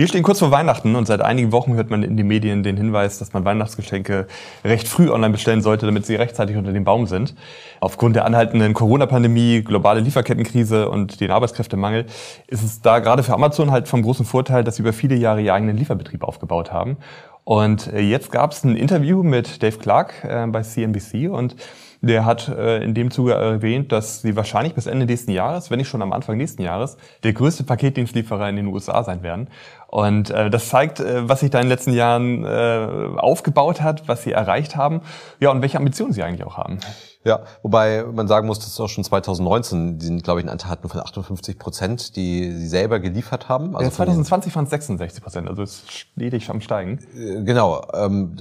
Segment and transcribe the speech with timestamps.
[0.00, 2.78] Wir stehen kurz vor Weihnachten und seit einigen Wochen hört man in den Medien den
[2.78, 4.28] Hinweis, dass man Weihnachtsgeschenke
[4.64, 7.34] recht früh online bestellen sollte, damit sie rechtzeitig unter dem Baum sind.
[7.80, 12.06] Aufgrund der anhaltenden Corona-Pandemie, globale Lieferkettenkrise und den Arbeitskräftemangel
[12.46, 15.42] ist es da gerade für Amazon halt vom großen Vorteil, dass sie über viele Jahre
[15.42, 16.96] ihren eigenen Lieferbetrieb aufgebaut haben.
[17.44, 21.56] Und äh, jetzt gab es ein Interview mit Dave Clark äh, bei CNBC und
[22.02, 25.78] der hat äh, in dem Zuge erwähnt, dass sie wahrscheinlich bis Ende nächsten Jahres, wenn
[25.78, 29.48] nicht schon am Anfang nächsten Jahres, der größte Paketdienstlieferer in den USA sein werden.
[29.90, 34.06] Und äh, das zeigt, äh, was sich da in den letzten Jahren äh, aufgebaut hat,
[34.06, 35.00] was sie erreicht haben,
[35.40, 36.78] ja und welche Ambitionen sie eigentlich auch haben.
[37.24, 40.52] Ja, wobei man sagen muss, dass es auch schon 2019, die sind, glaube ich, einen
[40.52, 43.74] Anteil hatten von 58 Prozent, die sie selber geliefert haben.
[43.74, 47.00] Also ja, 2020 waren es 66 Prozent, also es ist stetig am Steigen.
[47.16, 47.82] Äh, genau.
[47.92, 48.36] Ähm,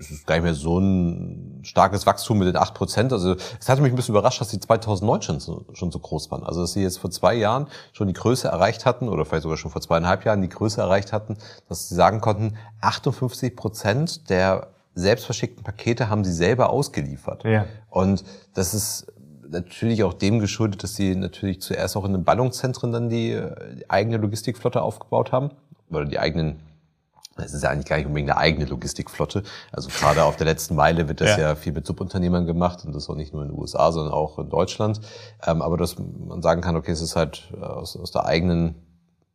[0.00, 3.12] es ist gar nicht mehr so ein starkes Wachstum mit den 8 Prozent.
[3.12, 6.42] Also es hat mich ein bisschen überrascht, dass die 2019 so, schon so groß waren.
[6.42, 9.58] Also dass sie jetzt vor zwei Jahren schon die Größe erreicht hatten oder vielleicht sogar
[9.58, 11.36] schon vor zweieinhalb Jahren die Größe erreicht hatten,
[11.68, 17.44] dass sie sagen konnten, 58 Prozent der selbst verschickten Pakete haben sie selber ausgeliefert.
[17.44, 17.66] Ja.
[17.90, 19.06] Und das ist
[19.50, 23.38] natürlich auch dem geschuldet, dass sie natürlich zuerst auch in den Ballungszentren dann die,
[23.76, 25.50] die eigene Logistikflotte aufgebaut haben
[25.90, 26.60] oder die eigenen
[27.36, 29.42] es ist ja eigentlich gar nicht unbedingt eine eigene Logistikflotte.
[29.72, 31.50] Also gerade auf der letzten Meile wird das ja.
[31.50, 34.38] ja, viel mit Subunternehmern gemacht und das auch nicht nur in den USA, sondern auch
[34.38, 35.00] in Deutschland.
[35.46, 38.74] Ähm, aber dass man sagen kann, okay, es ist halt äh, aus, aus der eigenen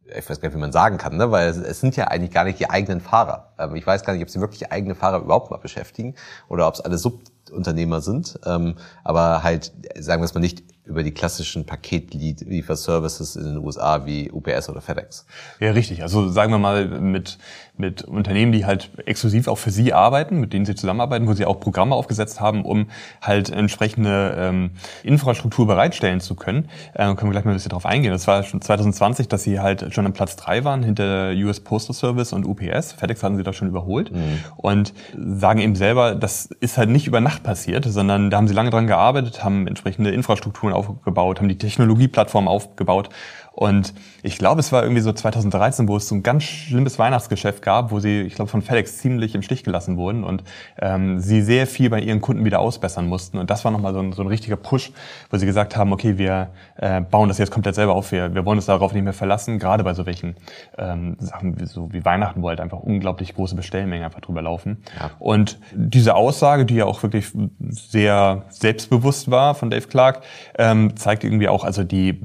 [0.08, 1.32] ich weiß gar nicht, wie man sagen kann, ne?
[1.32, 3.54] weil es, sind ja eigentlich gar nicht die eigenen Fahrer.
[3.58, 6.16] Ähm, ich weiß gar nicht, ob sie wirklich eigene Fahrer überhaupt mal beschäftigen
[6.48, 8.40] oder ob es alle Subunternehmer sind.
[8.46, 14.06] Ähm, aber halt, sagen wir es mal nicht über die klassischen Paketlieferservices in den USA
[14.06, 15.26] wie UPS oder FedEx.
[15.60, 16.04] Ja, richtig.
[16.04, 17.40] Also sagen wir mal mit,
[17.78, 21.46] mit Unternehmen, die halt exklusiv auch für Sie arbeiten, mit denen Sie zusammenarbeiten, wo Sie
[21.46, 22.88] auch Programme aufgesetzt haben, um
[23.22, 24.72] halt entsprechende ähm,
[25.04, 26.70] Infrastruktur bereitstellen zu können.
[26.94, 28.12] Äh, können wir gleich mal ein bisschen drauf eingehen.
[28.12, 31.96] Das war schon 2020, dass Sie halt schon am Platz drei waren hinter US Postal
[31.96, 32.94] Service und UPS.
[32.94, 34.12] FedEx hatten Sie da schon überholt.
[34.12, 34.40] Mhm.
[34.58, 38.54] Und sagen eben selber, das ist halt nicht über Nacht passiert, sondern da haben Sie
[38.54, 43.10] lange dran gearbeitet, haben entsprechende Infrastrukturen aufgebaut, haben die Technologieplattform aufgebaut
[43.56, 47.62] und ich glaube, es war irgendwie so 2013, wo es so ein ganz schlimmes Weihnachtsgeschäft
[47.62, 50.44] gab, wo sie, ich glaube, von FedEx ziemlich im Stich gelassen wurden und
[50.82, 53.38] ähm, sie sehr viel bei ihren Kunden wieder ausbessern mussten.
[53.38, 54.92] Und das war nochmal so ein, so ein richtiger Push,
[55.30, 58.46] wo sie gesagt haben, okay, wir äh, bauen das jetzt komplett selber auf, wir, wir
[58.46, 60.36] wollen uns darauf nicht mehr verlassen, gerade bei so welchen
[60.78, 64.84] ähm, Sachen wie, so wie Weihnachten, wo halt einfach unglaublich große Bestellmengen einfach drüber laufen.
[65.00, 65.12] Ja.
[65.20, 67.32] Und diese Aussage, die ja auch wirklich
[67.70, 70.24] sehr selbstbewusst war von Dave Clark,
[70.66, 72.22] ähm, zeigt irgendwie auch, also die,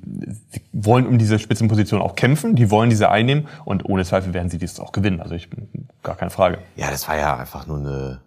[0.50, 4.48] sie wollen um diese Spitzenposition auch kämpfen, die wollen diese einnehmen und ohne Zweifel werden
[4.48, 5.20] sie dies auch gewinnen.
[5.20, 5.48] Also ich
[6.02, 6.58] gar keine Frage.
[6.76, 8.20] Ja, das war ja einfach nur eine,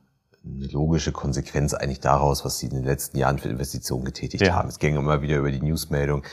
[0.45, 4.53] eine logische Konsequenz eigentlich daraus, was sie in den letzten Jahren für Investitionen getätigt ja.
[4.53, 4.69] haben.
[4.69, 6.23] Es ging immer wieder über die Newsmeldung,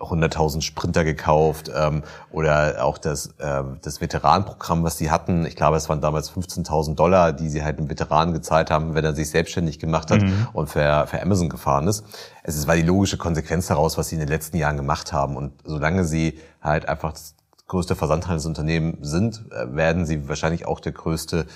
[0.00, 5.44] 100.000 Sprinter gekauft ähm, oder auch das, äh, das Veteranenprogramm, was sie hatten.
[5.44, 9.04] Ich glaube, es waren damals 15.000 Dollar, die sie halt einem Veteranen gezahlt haben, wenn
[9.04, 10.48] er sich selbstständig gemacht hat mhm.
[10.52, 12.04] und für, für Amazon gefahren ist.
[12.44, 15.36] Es ist, war die logische Konsequenz daraus, was sie in den letzten Jahren gemacht haben.
[15.36, 17.34] Und solange sie halt einfach das
[17.66, 21.46] größte Versandhandelsunternehmen sind, äh, werden sie wahrscheinlich auch der größte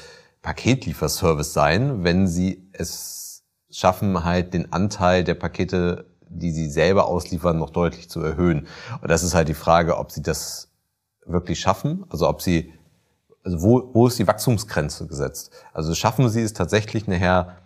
[0.43, 7.59] Paketlieferservice sein, wenn sie es schaffen, halt den Anteil der Pakete die sie selber ausliefern,
[7.59, 8.67] noch deutlich zu erhöhen.
[9.01, 10.71] Und das ist halt die Frage, ob sie das
[11.25, 12.73] wirklich schaffen, also ob sie,
[13.45, 15.53] also wo, wo ist die Wachstumsgrenze gesetzt?
[15.73, 17.57] Also schaffen sie es tatsächlich nachher,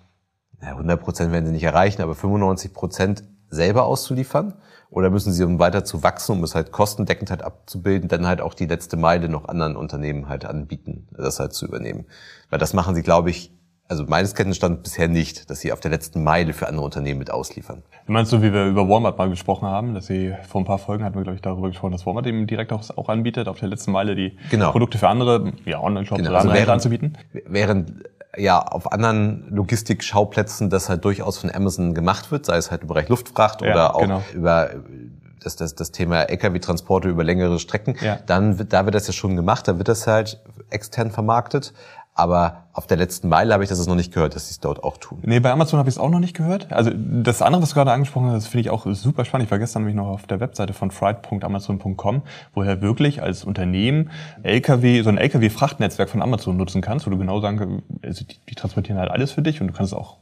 [0.60, 4.54] 100 Prozent werden sie nicht erreichen, aber 95 Prozent selber auszuliefern?
[4.88, 8.40] Oder müssen sie, um weiter zu wachsen, um es halt kostendeckend halt abzubilden, dann halt
[8.40, 12.06] auch die letzte Meile noch anderen Unternehmen halt anbieten, das halt zu übernehmen?
[12.50, 13.55] Weil das machen sie, glaube ich,
[13.88, 17.30] also meines Kenntnisstand bisher nicht, dass sie auf der letzten Meile für andere Unternehmen mit
[17.30, 17.82] ausliefern.
[18.06, 20.78] Du meinst so, wie wir über Walmart mal gesprochen haben, dass sie vor ein paar
[20.78, 23.58] Folgen hatten wir, glaube ich, darüber gesprochen, dass Walmart eben direkt auch, auch anbietet, auf
[23.58, 24.72] der letzten Meile die genau.
[24.72, 26.30] Produkte für andere, ja, Online-Shops genau.
[26.30, 27.18] oder also andere während, anzubieten?
[27.46, 27.92] Während
[28.36, 32.88] ja auf anderen Logistikschauplätzen das halt durchaus von Amazon gemacht wird, sei es halt im
[32.88, 34.22] Bereich Luftfracht ja, oder auch genau.
[34.34, 34.70] über
[35.40, 38.18] das, das, das Thema Lkw-Transporte über längere Strecken, ja.
[38.26, 40.40] dann wird, da wird das ja schon gemacht, da wird das halt
[40.70, 41.72] extern vermarktet.
[42.14, 44.84] Aber auf der letzten Meile habe ich das noch nicht gehört, dass sie es dort
[44.84, 45.18] auch tun.
[45.22, 46.70] Nee, bei Amazon habe ich es auch noch nicht gehört.
[46.70, 49.46] Also das andere, was du gerade angesprochen hast, finde ich auch super spannend.
[49.46, 52.22] Ich war gestern nämlich noch auf der Webseite von fried.amazon.com,
[52.54, 54.10] wo er wirklich als Unternehmen
[54.42, 58.36] LKW, so ein LKW-Frachtnetzwerk von Amazon nutzen kannst, wo du genau sagen kannst, also die,
[58.46, 60.18] die transportieren halt alles für dich und du kannst auch,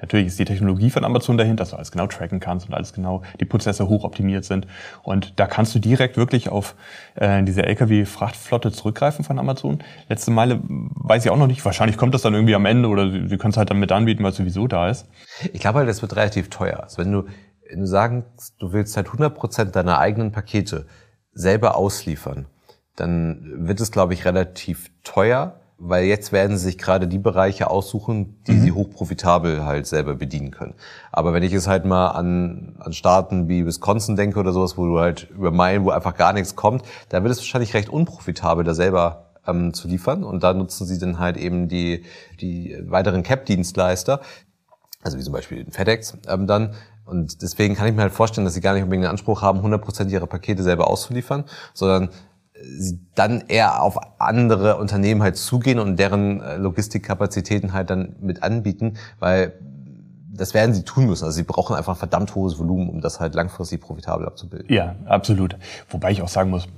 [0.00, 2.92] natürlich ist die Technologie von Amazon dahinter, dass du alles genau tracken kannst und alles
[2.92, 4.68] genau, die Prozesse hochoptimiert sind.
[5.02, 6.76] Und da kannst du direkt wirklich auf
[7.16, 9.80] äh, diese LKW-Frachtflotte zurückgreifen von Amazon.
[10.08, 12.88] Letzte Meile weiß ich auch noch nicht, wahrscheinlich wahrscheinlich kommt das dann irgendwie am Ende
[12.88, 15.06] oder sie können es halt dann mit anbieten, weil es sowieso da ist.
[15.52, 16.82] Ich glaube halt, das wird relativ teuer.
[16.82, 17.24] Also wenn du,
[17.68, 20.86] wenn du sagst, du willst halt 100 Prozent deiner eigenen Pakete
[21.32, 22.46] selber ausliefern,
[22.96, 27.70] dann wird es, glaube ich, relativ teuer, weil jetzt werden sie sich gerade die Bereiche
[27.70, 28.60] aussuchen, die mhm.
[28.60, 30.74] sie hochprofitabel halt selber bedienen können.
[31.12, 34.86] Aber wenn ich es halt mal an, an Staaten wie Wisconsin denke oder sowas, wo
[34.86, 38.64] du halt über Meilen, wo einfach gar nichts kommt, da wird es wahrscheinlich recht unprofitabel,
[38.64, 40.24] da selber ähm, zu liefern.
[40.24, 42.04] Und da nutzen sie dann halt eben die,
[42.40, 44.20] die weiteren CAP-Dienstleister,
[45.02, 46.74] also wie zum Beispiel den FedEx ähm, dann.
[47.04, 49.60] Und deswegen kann ich mir halt vorstellen, dass sie gar nicht unbedingt den Anspruch haben,
[49.60, 52.10] 100% ihrer Pakete selber auszuliefern, sondern
[52.62, 58.42] sie dann eher auf andere Unternehmen halt zugehen und deren äh, Logistikkapazitäten halt dann mit
[58.42, 59.54] anbieten, weil
[60.38, 61.24] das werden sie tun müssen.
[61.24, 64.72] Also sie brauchen einfach verdammt hohes Volumen, um das halt langfristig profitabel abzubilden.
[64.72, 65.56] Ja, absolut.
[65.88, 66.68] Wobei ich auch sagen muss,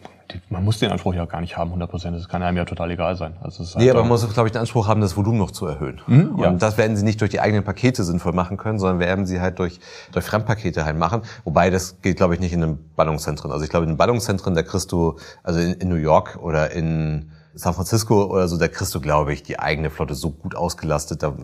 [0.49, 2.17] man muss den Anspruch ja gar nicht haben, 100 Prozent.
[2.17, 3.35] Das kann einem ja total egal sein.
[3.41, 5.39] Also es ist halt nee, aber man muss, glaube ich, den Anspruch haben, das Volumen
[5.39, 6.01] noch zu erhöhen.
[6.07, 6.49] Mhm, ja.
[6.49, 9.41] Und das werden sie nicht durch die eigenen Pakete sinnvoll machen können, sondern werden sie
[9.41, 9.81] halt durch,
[10.13, 11.23] durch Fremdpakete halt machen.
[11.45, 13.53] Wobei das geht, glaube ich, nicht in den Ballungszentren.
[13.53, 16.71] Also ich glaube, in den Ballungszentren, da kriegst du, also in, in New York oder
[16.71, 20.55] in San Francisco oder so, da kriegst du, glaube ich, die eigene Flotte so gut
[20.55, 21.35] ausgelastet, da,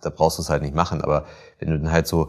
[0.00, 1.00] da brauchst du es halt nicht machen.
[1.00, 1.24] Aber
[1.58, 2.28] wenn du dann halt so,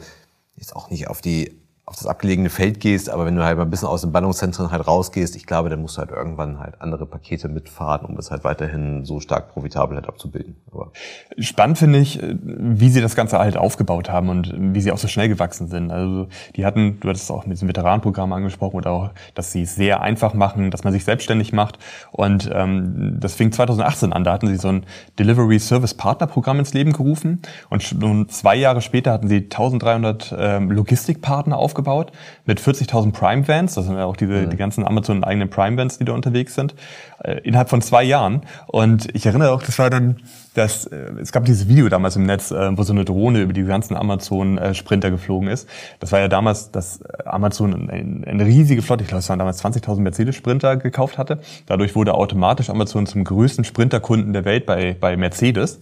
[0.56, 3.64] jetzt auch nicht auf die auf das abgelegene Feld gehst, aber wenn du halt mal
[3.64, 6.82] ein bisschen aus den Ballungszentren halt rausgehst, ich glaube, dann musst du halt irgendwann halt
[6.82, 10.58] andere Pakete mitfahren, um es halt weiterhin so stark profitabel halt abzubilden.
[10.70, 10.92] Aber
[11.38, 15.08] Spannend finde ich, wie sie das Ganze halt aufgebaut haben und wie sie auch so
[15.08, 15.90] schnell gewachsen sind.
[15.90, 19.62] Also die hatten, du hattest es auch mit diesem Veteranenprogramm angesprochen oder auch, dass sie
[19.62, 21.80] es sehr einfach machen, dass man sich selbstständig macht.
[22.12, 24.26] Und ähm, das fing 2018 an.
[24.26, 24.86] Da hatten sie so ein
[25.18, 30.36] Delivery Service Partner Programm ins Leben gerufen und schon zwei Jahre später hatten sie 1300
[30.38, 32.12] ähm, Logistikpartner aufgebaut aufgebaut
[32.46, 33.76] mit 40.000 Prime Vans.
[33.76, 34.50] Das sind ja auch diese, mhm.
[34.50, 36.76] die ganzen Amazon eigenen Prime Vans, die da unterwegs sind,
[37.24, 38.42] äh, innerhalb von zwei Jahren.
[38.66, 40.18] Und ich erinnere auch, das war dann,
[40.56, 43.54] das, äh, es gab dieses Video damals im Netz, äh, wo so eine Drohne über
[43.54, 45.70] die ganzen Amazon äh, Sprinter geflogen ist.
[46.00, 49.64] Das war ja damals, dass Amazon eine, eine riesige Flotte, ich glaube, es waren damals
[49.64, 51.40] 20.000 Mercedes Sprinter gekauft hatte.
[51.68, 55.80] Dadurch wurde automatisch Amazon zum größten Sprinterkunden der Welt bei, bei Mercedes.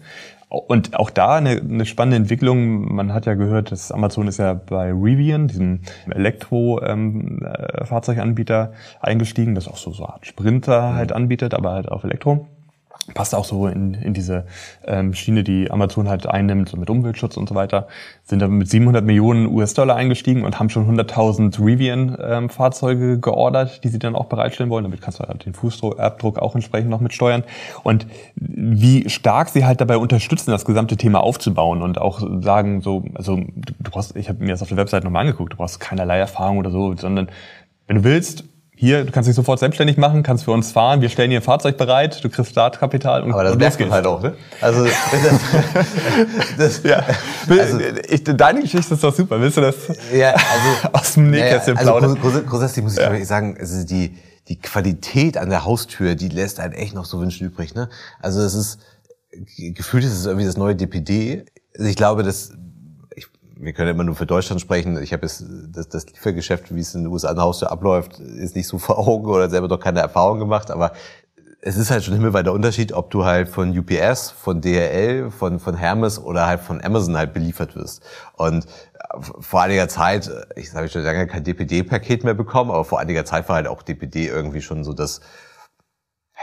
[0.50, 2.94] Und auch da eine, eine spannende Entwicklung.
[2.94, 9.56] Man hat ja gehört, dass Amazon ist ja bei Rivian, diesem Elektro-Fahrzeuganbieter, ähm, äh, eingestiegen,
[9.56, 12.48] das auch so, so Art Sprinter halt anbietet, aber halt auf Elektro
[13.14, 14.46] passt auch so in, in diese
[14.86, 17.88] ähm, Schiene, die Amazon halt einnimmt, so mit Umweltschutz und so weiter,
[18.24, 23.90] sind dann mit 700 Millionen US-Dollar eingestiegen und haben schon 100.000 Rivian-Fahrzeuge ähm, geordert, die
[23.90, 24.84] sie dann auch bereitstellen wollen.
[24.84, 27.44] Damit kannst du halt den Fußabdruck auch entsprechend noch mit steuern.
[27.84, 33.04] Und wie stark sie halt dabei unterstützen, das gesamte Thema aufzubauen und auch sagen so,
[33.14, 36.18] also du brauchst, ich habe mir das auf der Website nochmal angeguckt, du brauchst keinerlei
[36.18, 37.30] Erfahrung oder so, sondern
[37.88, 38.46] wenn du willst,
[38.78, 41.44] hier, du kannst dich sofort selbstständig machen, kannst für uns fahren, wir stellen dir ein
[41.44, 44.34] Fahrzeug bereit, du kriegst Startkapital und Aber das merkt man halt auch, ne?
[44.60, 44.94] Also, das,
[46.58, 47.04] das, ja.
[47.48, 47.80] Also,
[48.10, 49.76] ich, deine Geschichte ist doch super, willst du das
[50.14, 52.20] ja, also, aus dem Nähkästchen ja, also plaudern?
[52.22, 53.26] Also grundsätzlich muss ich ja.
[53.26, 54.18] sagen, also die,
[54.50, 57.90] die Qualität an der Haustür, die lässt einen echt noch so wünschen übrig, ne?
[58.22, 58.80] Also es ist,
[59.58, 61.46] gefühlt ist es irgendwie das neue DPD.
[61.78, 62.52] Also ich glaube, dass
[63.58, 65.02] wir können immer nur für Deutschland sprechen.
[65.02, 68.56] Ich habe jetzt das, das Liefergeschäft, wie es in den USA an Haustür abläuft, ist
[68.56, 70.94] nicht so vor Augen oder selber doch keine Erfahrung gemacht, aber
[71.68, 75.76] es ist halt schon himmelweiter Unterschied, ob du halt von UPS, von DHL, von, von
[75.76, 78.04] Hermes oder halt von Amazon halt beliefert wirst.
[78.34, 78.68] Und
[79.40, 83.50] vor einiger Zeit, ich habe schon lange kein DPD-Paket mehr bekommen, aber vor einiger Zeit
[83.50, 85.22] war halt auch DPD irgendwie schon so das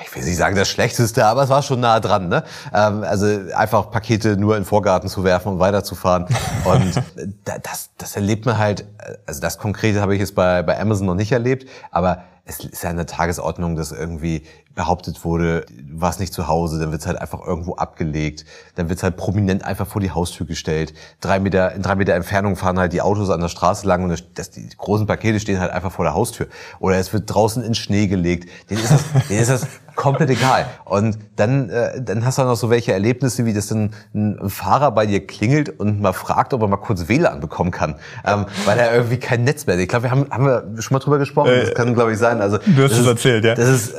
[0.00, 2.28] ich will nicht sagen das Schlechteste, aber es war schon nah dran.
[2.28, 2.44] Ne?
[2.72, 6.26] Ähm, also einfach Pakete nur in den Vorgarten zu werfen und weiterzufahren.
[6.64, 7.02] Und
[7.44, 8.86] das, das erlebt man halt,
[9.26, 12.82] also das Konkrete habe ich jetzt bei, bei Amazon noch nicht erlebt, aber es ist
[12.82, 14.42] ja eine Tagesordnung, dass irgendwie
[14.74, 18.44] behauptet wurde, du warst nicht zu Hause, dann wird's halt einfach irgendwo abgelegt,
[18.74, 20.94] dann wird's halt prominent einfach vor die Haustür gestellt.
[21.20, 24.38] Drei Meter, in drei Meter Entfernung fahren halt die Autos an der Straße lang und
[24.38, 26.48] das, die großen Pakete stehen halt einfach vor der Haustür.
[26.80, 28.48] Oder es wird draußen in Schnee gelegt.
[28.70, 30.66] Denen ist das, denen ist das komplett egal.
[30.84, 34.48] Und dann, äh, dann hast du auch noch so welche Erlebnisse, wie das dann ein
[34.48, 38.46] Fahrer bei dir klingelt und mal fragt, ob er mal kurz WLAN bekommen kann, ähm,
[38.64, 39.82] weil er irgendwie kein Netz mehr hat.
[39.82, 41.50] Ich glaube, wir haben, haben wir schon mal drüber gesprochen.
[41.50, 42.40] Äh, das kann, glaube ich, sein.
[42.40, 43.54] Also du hast es erzählt, ja.
[43.54, 43.94] Das ist,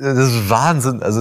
[0.00, 1.02] das ist Wahnsinn.
[1.02, 1.20] Also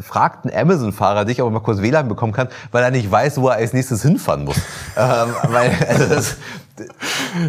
[0.00, 3.40] fragt ein Amazon-Fahrer dich, ob er mal kurz WLAN bekommen kann, weil er nicht weiß,
[3.40, 4.56] wo er als nächstes hinfahren muss.
[4.96, 6.36] ähm, weil, also das,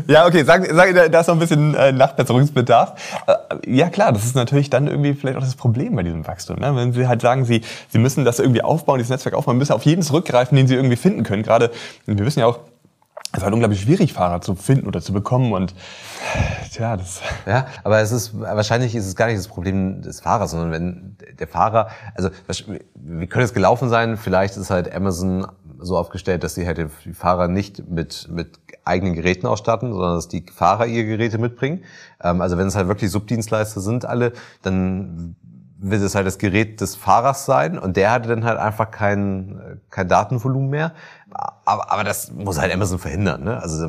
[0.07, 2.93] ja, okay, sag, sag, da ist noch ein bisschen äh, Nachbesserungsbedarf.
[3.27, 6.57] Äh, ja klar, das ist natürlich dann irgendwie vielleicht auch das Problem bei diesem Wachstum.
[6.57, 6.75] Ne?
[6.75, 9.85] Wenn Sie halt sagen, Sie, Sie müssen das irgendwie aufbauen, dieses Netzwerk aufbauen, müssen auf
[9.85, 11.43] jeden zurückgreifen, den Sie irgendwie finden können.
[11.43, 11.71] Gerade,
[12.05, 12.59] wir wissen ja auch,
[13.33, 15.73] es ist halt unglaublich schwierig, Fahrer zu finden oder zu bekommen und
[16.71, 17.21] tja, das.
[17.47, 21.17] Ja, aber es ist wahrscheinlich ist es gar nicht das Problem des Fahrers, sondern wenn
[21.39, 22.29] der Fahrer, also
[22.93, 24.17] wie könnte es gelaufen sein?
[24.17, 25.47] Vielleicht ist halt Amazon
[25.79, 30.27] so aufgestellt, dass sie halt die Fahrer nicht mit mit eigenen Geräten ausstatten, sondern dass
[30.27, 31.83] die Fahrer ihre Geräte mitbringen.
[32.21, 35.35] Ähm, also wenn es halt wirklich Subdienstleister sind alle, dann
[35.77, 39.81] wird es halt das Gerät des Fahrers sein und der hatte dann halt einfach kein,
[39.89, 40.93] kein Datenvolumen mehr.
[41.65, 43.43] Aber, aber das muss halt Amazon verhindern.
[43.43, 43.61] Ne?
[43.61, 43.85] Also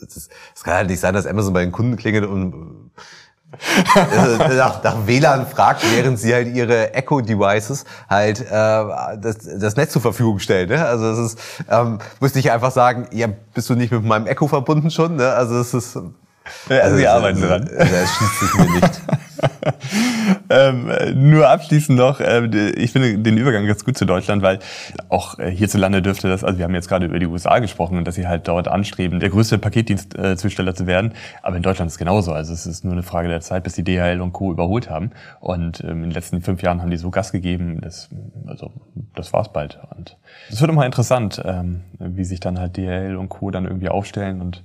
[0.00, 0.28] es
[0.62, 2.90] kann halt nicht sein, dass Amazon bei den Kunden klingelt und
[3.52, 9.92] äh, nach, nach WLAN fragt, während sie halt ihre Echo-Devices halt äh, das, das Netz
[9.92, 10.68] zur Verfügung stellen.
[10.68, 10.84] Ne?
[10.84, 11.38] Also es ist,
[11.70, 15.16] ähm, müsste ich einfach sagen, ja, bist du nicht mit meinem Echo verbunden schon?
[15.16, 15.32] Ne?
[15.32, 15.98] Also es ist
[16.68, 17.70] also, sie arbeiten dran.
[17.74, 19.00] Das schließt sich mir nicht.
[20.50, 24.58] ähm, nur abschließend noch, äh, ich finde den Übergang ganz gut zu Deutschland, weil
[25.08, 28.06] auch äh, hierzulande dürfte das, also wir haben jetzt gerade über die USA gesprochen und
[28.06, 31.12] dass sie halt dort anstreben, der größte Paketdienstzusteller äh, zu werden,
[31.42, 32.32] aber in Deutschland ist es genauso.
[32.32, 34.52] Also es ist nur eine Frage der Zeit, bis die DHL und Co.
[34.52, 35.10] überholt haben.
[35.40, 38.08] Und ähm, in den letzten fünf Jahren haben die so Gas gegeben, das,
[38.46, 38.72] also
[39.14, 39.78] das war's bald.
[39.96, 40.16] Und
[40.50, 43.50] es wird immer interessant, ähm, wie sich dann halt DHL und Co.
[43.50, 44.64] dann irgendwie aufstellen und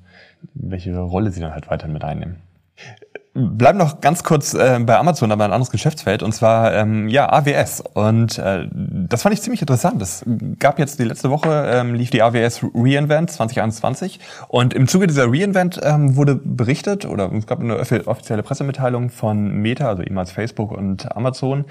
[0.54, 2.38] welche Rolle sie dann halt weiterhin mit einnehmen.
[3.39, 7.31] Bleiben noch ganz kurz äh, bei Amazon, aber ein anderes Geschäftsfeld, und zwar ähm, ja
[7.31, 7.81] AWS.
[7.93, 10.01] Und äh, das fand ich ziemlich interessant.
[10.01, 10.25] Es
[10.60, 14.19] gab jetzt die letzte Woche, ähm, lief die AWS Reinvent 2021
[14.50, 19.53] und im Zuge dieser Reinvent ähm, wurde berichtet, oder es gab eine offizielle Pressemitteilung von
[19.53, 21.63] Meta, also ehemals Facebook und Amazon,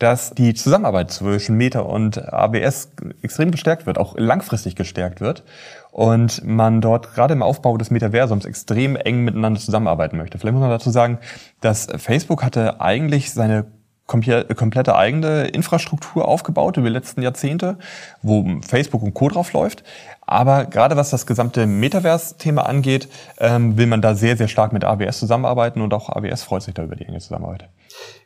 [0.00, 2.90] dass die Zusammenarbeit zwischen Meta und AWS
[3.22, 5.44] extrem gestärkt wird, auch langfristig gestärkt wird
[5.92, 10.38] und man dort gerade im Aufbau des Metaversums extrem eng miteinander zusammenarbeiten möchte.
[10.38, 11.18] Vielleicht muss man dazu sagen,
[11.60, 13.66] dass Facebook hatte eigentlich seine
[14.12, 17.78] komplette eigene Infrastruktur aufgebaut über die letzten Jahrzehnte,
[18.22, 19.28] wo Facebook und Co.
[19.28, 19.82] drauf läuft.
[20.20, 24.84] Aber gerade was das gesamte Metaverse-Thema angeht, ähm, will man da sehr, sehr stark mit
[24.84, 27.68] AWS zusammenarbeiten und auch AWS freut sich da über die enge Zusammenarbeit.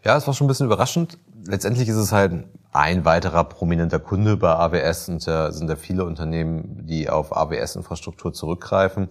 [0.05, 1.19] Ja, es war schon ein bisschen überraschend.
[1.47, 6.05] Letztendlich ist es halt ein weiterer prominenter Kunde bei AWS und da sind da viele
[6.05, 9.09] Unternehmen, die auf AWS-Infrastruktur zurückgreifen.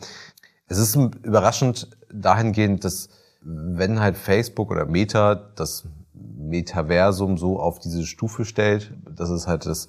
[0.67, 3.09] Es ist überraschend dahingehend, dass
[3.41, 5.85] wenn halt Facebook oder Meta das
[6.37, 9.87] Metaversum so auf diese Stufe stellt, dass es halt das,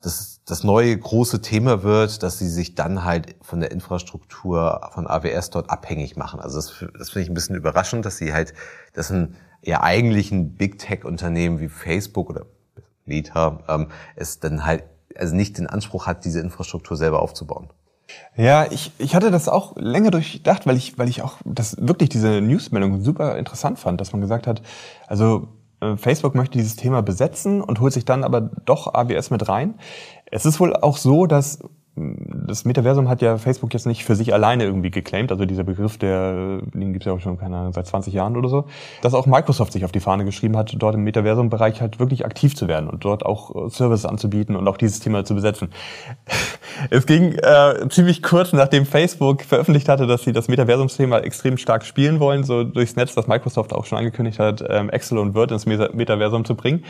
[0.00, 5.06] das, das neue große Thema wird, dass sie sich dann halt von der Infrastruktur von
[5.06, 6.40] AWS dort abhängig machen.
[6.40, 8.54] Also das, das finde ich ein bisschen überraschend, dass sie halt,
[8.92, 12.46] dass ein ja eigentlich ein Big Tech Unternehmen wie Facebook oder
[13.04, 14.84] Meta ähm, es dann halt
[15.16, 17.70] also nicht den Anspruch hat, diese Infrastruktur selber aufzubauen.
[18.36, 22.08] Ja, ich, ich hatte das auch länger durchdacht, weil ich, weil ich auch das wirklich
[22.08, 24.62] diese Newsmeldung super interessant fand, dass man gesagt hat,
[25.06, 25.48] also
[25.80, 29.74] äh, Facebook möchte dieses Thema besetzen und holt sich dann aber doch AWS mit rein.
[30.30, 31.60] Es ist wohl auch so, dass
[31.96, 35.96] das Metaversum hat ja Facebook jetzt nicht für sich alleine irgendwie geclaimed, also dieser Begriff,
[35.96, 38.66] der, den gibt es ja auch schon keine Ahnung, seit 20 Jahren oder so,
[39.00, 42.54] dass auch Microsoft sich auf die Fahne geschrieben hat, dort im Metaversum-Bereich halt wirklich aktiv
[42.54, 45.70] zu werden und dort auch äh, Services anzubieten und auch dieses Thema zu besetzen.
[46.90, 51.86] es ging äh, ziemlich kurz, nachdem Facebook veröffentlicht hatte, dass sie das Metaversum-Thema extrem stark
[51.86, 55.50] spielen wollen, so durchs Netz, dass Microsoft auch schon angekündigt hat, ähm, Excel und Word
[55.50, 56.84] ins Metaversum zu bringen.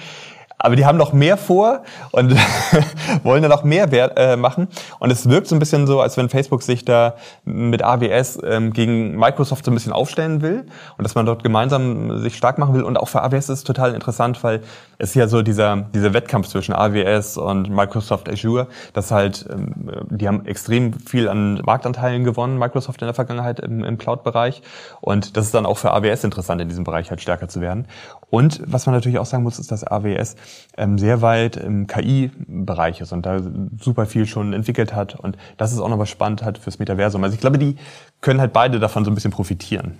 [0.59, 1.83] Aber die haben noch mehr vor
[2.13, 2.35] und
[3.23, 3.87] wollen da noch mehr
[4.17, 4.69] äh, machen.
[4.99, 8.73] Und es wirkt so ein bisschen so, als wenn Facebook sich da mit AWS ähm,
[8.73, 12.75] gegen Microsoft so ein bisschen aufstellen will und dass man dort gemeinsam sich stark machen
[12.75, 12.83] will.
[12.83, 14.63] Und auch für AWS ist es total interessant, weil
[14.99, 19.75] es ja so dieser, dieser Wettkampf zwischen AWS und Microsoft Azure, das halt, ähm,
[20.09, 24.63] die haben extrem viel an Marktanteilen gewonnen, Microsoft in der Vergangenheit im, im Cloud-Bereich.
[25.01, 27.87] Und das ist dann auch für AWS interessant, in diesem Bereich halt stärker zu werden.
[28.29, 30.37] Und was man natürlich auch sagen muss, ist, dass AWS
[30.77, 33.41] ähm, sehr weit im KI-Bereich ist und da
[33.81, 35.15] super viel schon entwickelt hat.
[35.15, 37.23] Und das ist auch noch was spannend halt fürs Metaversum.
[37.23, 37.77] Also ich glaube, die
[38.21, 39.97] können halt beide davon so ein bisschen profitieren.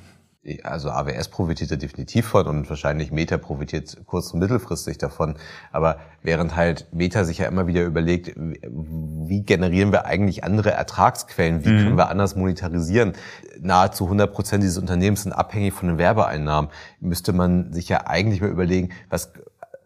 [0.63, 5.37] Also AWS profitiert da definitiv von und wahrscheinlich Meta profitiert kurz- und mittelfristig davon.
[5.73, 11.65] Aber während halt Meta sich ja immer wieder überlegt, wie generieren wir eigentlich andere Ertragsquellen,
[11.65, 11.79] wie mhm.
[11.79, 13.15] können wir anders monetarisieren,
[13.61, 18.41] nahezu 100 Prozent dieses Unternehmens sind abhängig von den Werbeeinnahmen, müsste man sich ja eigentlich
[18.41, 19.33] mal überlegen, was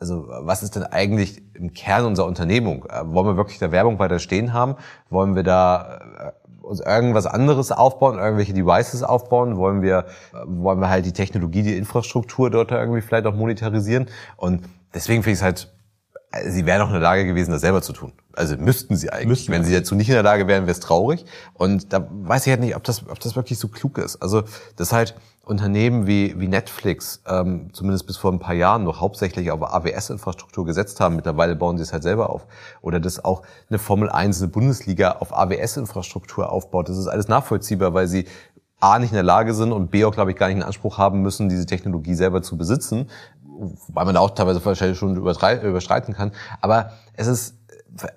[0.01, 2.87] also was ist denn eigentlich im Kern unserer Unternehmung?
[2.87, 4.77] Äh, wollen wir wirklich da Werbung weiter stehen haben?
[5.11, 6.40] Wollen wir da äh,
[6.71, 9.57] uns irgendwas anderes aufbauen, irgendwelche Devices aufbauen?
[9.57, 14.07] Wollen wir, äh, wollen wir halt die Technologie, die Infrastruktur dort irgendwie vielleicht auch monetarisieren?
[14.37, 14.63] Und
[14.95, 15.73] deswegen finde ich es halt,
[16.49, 18.13] sie wären auch in der Lage gewesen, das selber zu tun.
[18.35, 19.29] Also müssten sie eigentlich.
[19.29, 19.53] Müssten.
[19.53, 21.25] Wenn sie dazu nicht in der Lage wären, wäre es traurig.
[21.55, 24.17] Und da weiß ich halt nicht, ob das, ob das wirklich so klug ist.
[24.23, 24.45] Also
[24.77, 25.15] das halt,
[25.51, 30.65] Unternehmen wie, wie Netflix, ähm, zumindest bis vor ein paar Jahren noch hauptsächlich auf AWS-Infrastruktur
[30.65, 31.17] gesetzt haben.
[31.17, 32.47] Mittlerweile bauen sie es halt selber auf.
[32.83, 36.89] Oder dass auch eine Formel 1, eine Bundesliga auf AWS-Infrastruktur aufbaut.
[36.89, 38.27] Das ist alles nachvollziehbar, weil sie
[38.79, 40.99] A nicht in der Lage sind und B auch, glaube ich, gar nicht einen Anspruch
[40.99, 43.11] haben müssen, diese Technologie selber zu besitzen.
[43.61, 46.33] Wobei man da auch teilweise wahrscheinlich schon überstreiten kann.
[46.61, 47.55] Aber es ist,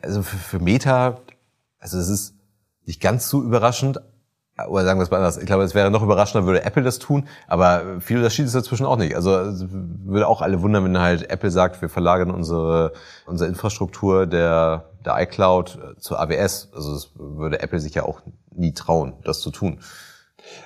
[0.01, 1.17] also für, für Meta,
[1.79, 2.35] also es ist
[2.85, 3.99] nicht ganz so überraschend,
[4.67, 6.99] oder sagen wir es mal anders, ich glaube, es wäre noch überraschender, würde Apple das
[6.99, 9.15] tun, aber viel Unterschied ist dazwischen auch nicht.
[9.15, 12.93] Also würde auch alle wundern, wenn halt Apple sagt, wir verlagern unsere,
[13.25, 16.69] unsere Infrastruktur der, der iCloud zur AWS.
[16.73, 18.21] Also das würde Apple sich ja auch
[18.51, 19.79] nie trauen, das zu tun.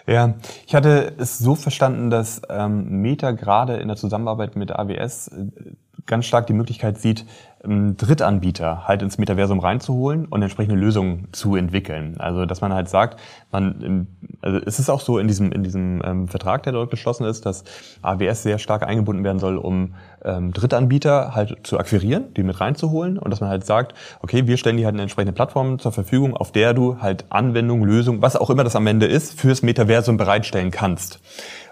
[0.06, 5.30] Ja, ich hatte es so verstanden, dass ähm, Meta gerade in der Zusammenarbeit mit AWS
[5.30, 5.72] äh,
[6.06, 7.26] ganz stark die Möglichkeit sieht,
[7.64, 12.16] ähm, Drittanbieter halt ins Metaversum reinzuholen und entsprechende Lösungen zu entwickeln.
[12.20, 13.20] Also dass man halt sagt,
[13.52, 14.08] man, ähm,
[14.42, 17.46] also es ist auch so in diesem in diesem ähm, Vertrag, der dort geschlossen ist,
[17.46, 17.64] dass
[18.02, 19.94] AWS sehr stark eingebunden werden soll, um
[20.28, 24.58] ähm, Drittanbieter halt zu akquirieren, die mit reinzuholen und dass man halt sagt, okay, wir
[24.58, 28.36] stellen dir halt eine entsprechende Plattform zur Verfügung, auf der du halt Anwendungen, Lösungen, was
[28.36, 31.20] auch immer das am Ende ist, fürs Metaversum bereitstellen kannst.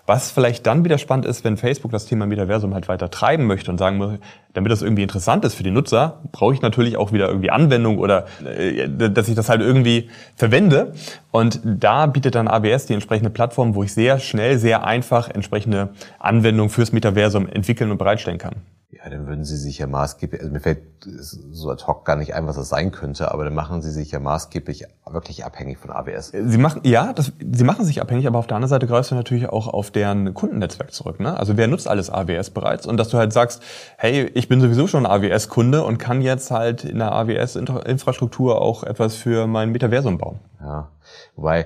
[0.07, 3.71] Was vielleicht dann wieder spannend ist, wenn Facebook das Thema Metaversum halt weiter treiben möchte
[3.71, 4.19] und sagen muss,
[4.53, 7.97] damit das irgendwie interessant ist für die Nutzer, brauche ich natürlich auch wieder irgendwie Anwendung
[7.97, 10.93] oder äh, dass ich das halt irgendwie verwende.
[11.31, 15.89] Und da bietet dann AWS die entsprechende Plattform, wo ich sehr schnell, sehr einfach entsprechende
[16.19, 18.55] Anwendungen fürs Metaversum entwickeln und bereitstellen kann.
[18.97, 22.33] Ja, dann würden Sie sich ja maßgeblich, also mir fällt so ad hoc gar nicht
[22.33, 25.91] ein, was das sein könnte, aber dann machen Sie sich ja maßgeblich wirklich abhängig von
[25.91, 26.29] AWS.
[26.29, 29.15] Sie machen, ja, das, Sie machen sich abhängig, aber auf der anderen Seite greifst du
[29.15, 31.19] natürlich auch auf deren Kundennetzwerk zurück.
[31.19, 31.37] Ne?
[31.37, 32.87] Also wer nutzt alles AWS bereits?
[32.87, 33.61] Und dass du halt sagst,
[33.97, 39.15] hey, ich bin sowieso schon AWS-Kunde und kann jetzt halt in der AWS-Infrastruktur auch etwas
[39.15, 40.39] für mein Metaversum bauen.
[40.61, 40.89] Ja,
[41.35, 41.65] wobei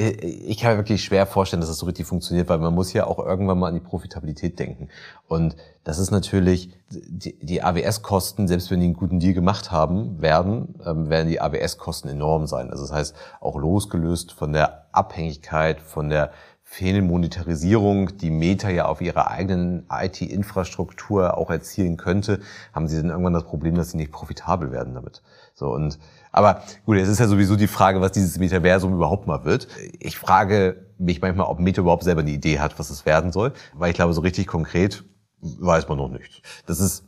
[0.00, 3.06] ich kann mir wirklich schwer vorstellen, dass das so richtig funktioniert, weil man muss ja
[3.06, 4.88] auch irgendwann mal an die Profitabilität denken.
[5.28, 10.22] Und das ist natürlich, die, die AWS-Kosten, selbst wenn die einen guten Deal gemacht haben,
[10.22, 12.70] werden, ähm, werden die AWS-Kosten enorm sein.
[12.70, 16.30] Also das heißt, auch losgelöst von der Abhängigkeit, von der
[16.62, 22.40] Fehlmonetarisierung, die Meta ja auf ihrer eigenen IT-Infrastruktur auch erzielen könnte,
[22.72, 25.20] haben sie dann irgendwann das Problem, dass sie nicht profitabel werden damit.
[25.54, 25.98] So und
[26.32, 29.68] aber gut, es ist ja sowieso die Frage, was dieses Metaversum überhaupt mal wird.
[29.98, 33.52] Ich frage mich manchmal, ob Meta überhaupt selber eine Idee hat, was es werden soll,
[33.74, 35.04] weil ich glaube, so richtig konkret
[35.40, 36.42] weiß man noch nicht.
[36.66, 37.04] Das ist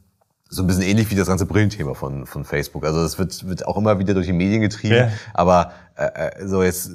[0.48, 2.84] so ein bisschen ähnlich wie das ganze Brillenthema von, von Facebook.
[2.84, 5.10] Also es wird, wird auch immer wieder durch die Medien getrieben, ja.
[5.32, 6.90] aber äh, äh so jetzt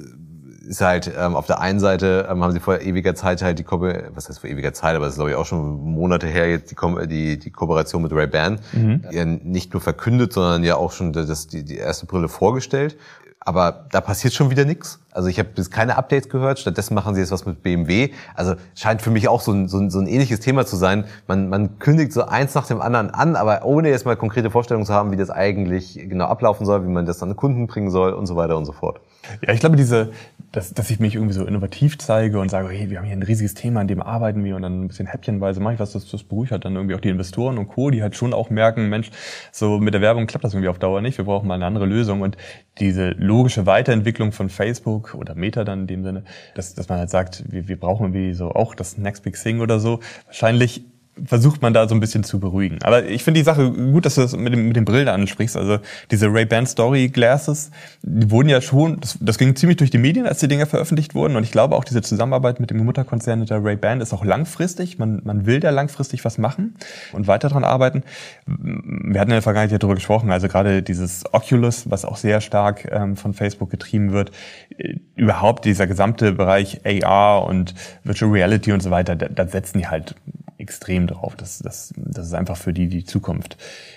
[0.68, 3.64] ist halt ähm, auf der einen Seite ähm, haben sie vor ewiger Zeit halt die
[3.64, 6.48] Ko was heißt vor ewiger Zeit, aber das ist glaube ich auch schon Monate her
[6.48, 9.04] jetzt die Ko die, die Kooperation mit Ray-Ban mhm.
[9.10, 12.96] ja nicht nur verkündet, sondern ja auch schon das, die, die erste Brille vorgestellt.
[13.40, 15.00] Aber da passiert schon wieder nichts.
[15.10, 16.58] Also ich habe bis keine Updates gehört.
[16.58, 18.10] Stattdessen machen sie jetzt was mit BMW.
[18.34, 21.04] Also scheint für mich auch so ein, so ein, so ein ähnliches Thema zu sein.
[21.28, 24.84] Man, man kündigt so eins nach dem anderen an, aber ohne jetzt mal konkrete Vorstellungen
[24.84, 27.90] zu haben, wie das eigentlich genau ablaufen soll, wie man das an den Kunden bringen
[27.90, 29.00] soll und so weiter und so fort.
[29.40, 30.10] Ja, ich glaube, diese,
[30.52, 33.22] dass, dass ich mich irgendwie so innovativ zeige und sage, hey, wir haben hier ein
[33.22, 36.10] riesiges Thema, an dem arbeiten wir und dann ein bisschen häppchenweise mache ich was, das,
[36.10, 38.88] das beruhigt halt dann irgendwie auch die Investoren und Co., die halt schon auch merken,
[38.88, 39.10] Mensch,
[39.52, 41.86] so mit der Werbung klappt das irgendwie auf Dauer nicht, wir brauchen mal eine andere
[41.86, 42.36] Lösung und
[42.78, 47.10] diese logische Weiterentwicklung von Facebook oder Meta dann in dem Sinne, dass, dass man halt
[47.10, 50.84] sagt, wir, wir brauchen irgendwie so auch das Next Big Thing oder so, wahrscheinlich
[51.24, 52.78] versucht man da so ein bisschen zu beruhigen.
[52.82, 55.56] Aber ich finde die Sache gut, dass du das mit dem, mit dem Brillen ansprichst.
[55.56, 55.78] Also
[56.10, 57.70] diese Ray-Ban Story Glasses,
[58.02, 61.14] die wurden ja schon, das, das ging ziemlich durch die Medien, als die Dinger veröffentlicht
[61.14, 61.36] wurden.
[61.36, 64.98] Und ich glaube auch diese Zusammenarbeit mit dem Mutterkonzern der Ray-Ban ist auch langfristig.
[64.98, 66.74] Man, man will da langfristig was machen
[67.12, 68.02] und weiter dran arbeiten.
[68.46, 72.88] Wir hatten in der Vergangenheit darüber gesprochen, also gerade dieses Oculus, was auch sehr stark
[72.90, 74.30] ähm, von Facebook getrieben wird,
[74.76, 79.78] äh, überhaupt dieser gesamte Bereich AR und Virtual Reality und so weiter, da, da setzen
[79.78, 80.14] die halt
[80.58, 81.36] extrem drauf.
[81.36, 83.56] Das, das, das ist einfach für die die Zukunft.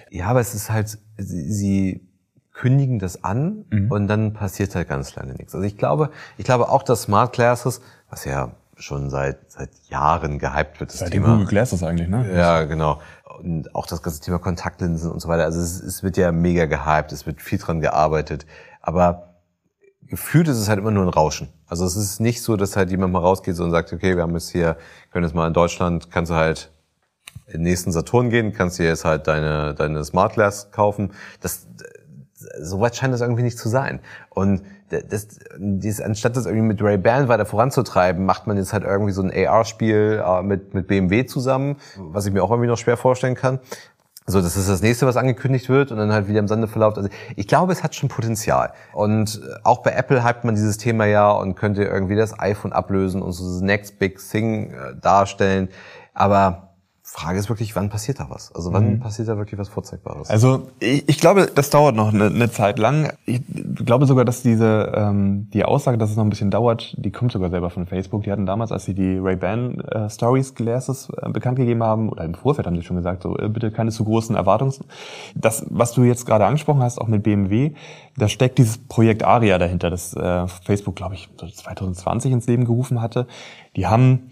[0.09, 2.07] Ja, aber es ist halt, sie, sie
[2.53, 3.91] kündigen das an mhm.
[3.91, 5.55] und dann passiert halt ganz lange nichts.
[5.55, 10.39] Also ich glaube, ich glaube auch, dass Smart Glasses, was ja schon seit seit Jahren
[10.39, 11.33] gehypt wird, das seit Thema.
[11.33, 12.31] Google Glasses eigentlich, ne?
[12.35, 12.99] Ja, genau.
[13.39, 15.45] Und auch das ganze Thema Kontaktlinsen und so weiter.
[15.45, 18.45] Also es, es wird ja mega gehypt, es wird viel dran gearbeitet.
[18.81, 19.30] Aber
[20.11, 21.47] gefühlt ist es halt immer nur ein Rauschen.
[21.65, 24.33] Also es ist nicht so, dass halt jemand mal rausgeht und sagt, okay, wir haben
[24.33, 24.75] jetzt hier,
[25.09, 26.69] können jetzt mal in Deutschland, kannst du halt
[27.47, 31.13] in den nächsten Saturn gehen, kannst dir jetzt halt deine, deine Smart Glass kaufen.
[31.39, 31.65] Das,
[32.59, 34.01] so weit scheint das irgendwie nicht zu sein.
[34.29, 39.13] Und das, das, anstatt das irgendwie mit Ray-Ban weiter voranzutreiben, macht man jetzt halt irgendwie
[39.13, 42.97] so ein AR-Spiel äh, mit, mit BMW zusammen, was ich mir auch irgendwie noch schwer
[42.97, 43.59] vorstellen kann.
[44.27, 46.97] So, das ist das nächste, was angekündigt wird und dann halt wieder im Sande verlauft.
[46.97, 48.71] Also ich glaube, es hat schon Potenzial.
[48.93, 53.21] Und auch bei Apple hypt man dieses Thema ja und könnte irgendwie das iPhone ablösen
[53.21, 55.69] und so das Next Big Thing äh, darstellen.
[56.13, 56.70] Aber
[57.13, 58.55] Frage ist wirklich, wann passiert da was?
[58.55, 58.99] Also wann mhm.
[59.01, 60.29] passiert da wirklich was Vorzeigbares?
[60.29, 63.11] Also ich, ich glaube, das dauert noch eine, eine, Zeit lang.
[63.25, 63.41] Ich
[63.83, 67.33] glaube sogar, dass diese ähm, die Aussage, dass es noch ein bisschen dauert, die kommt
[67.33, 68.23] sogar selber von Facebook.
[68.23, 72.23] Die hatten damals, als sie die Ray-Ban äh, Stories Glasses äh, bekannt gegeben haben, oder
[72.23, 74.79] im Vorfeld haben sie schon gesagt, so äh, bitte keine zu großen Erwartungs.
[75.35, 77.73] Das, was du jetzt gerade angesprochen hast, auch mit BMW,
[78.15, 83.01] da steckt dieses Projekt Aria dahinter, das äh, Facebook, glaube ich, 2020 ins Leben gerufen
[83.01, 83.27] hatte.
[83.75, 84.31] Die haben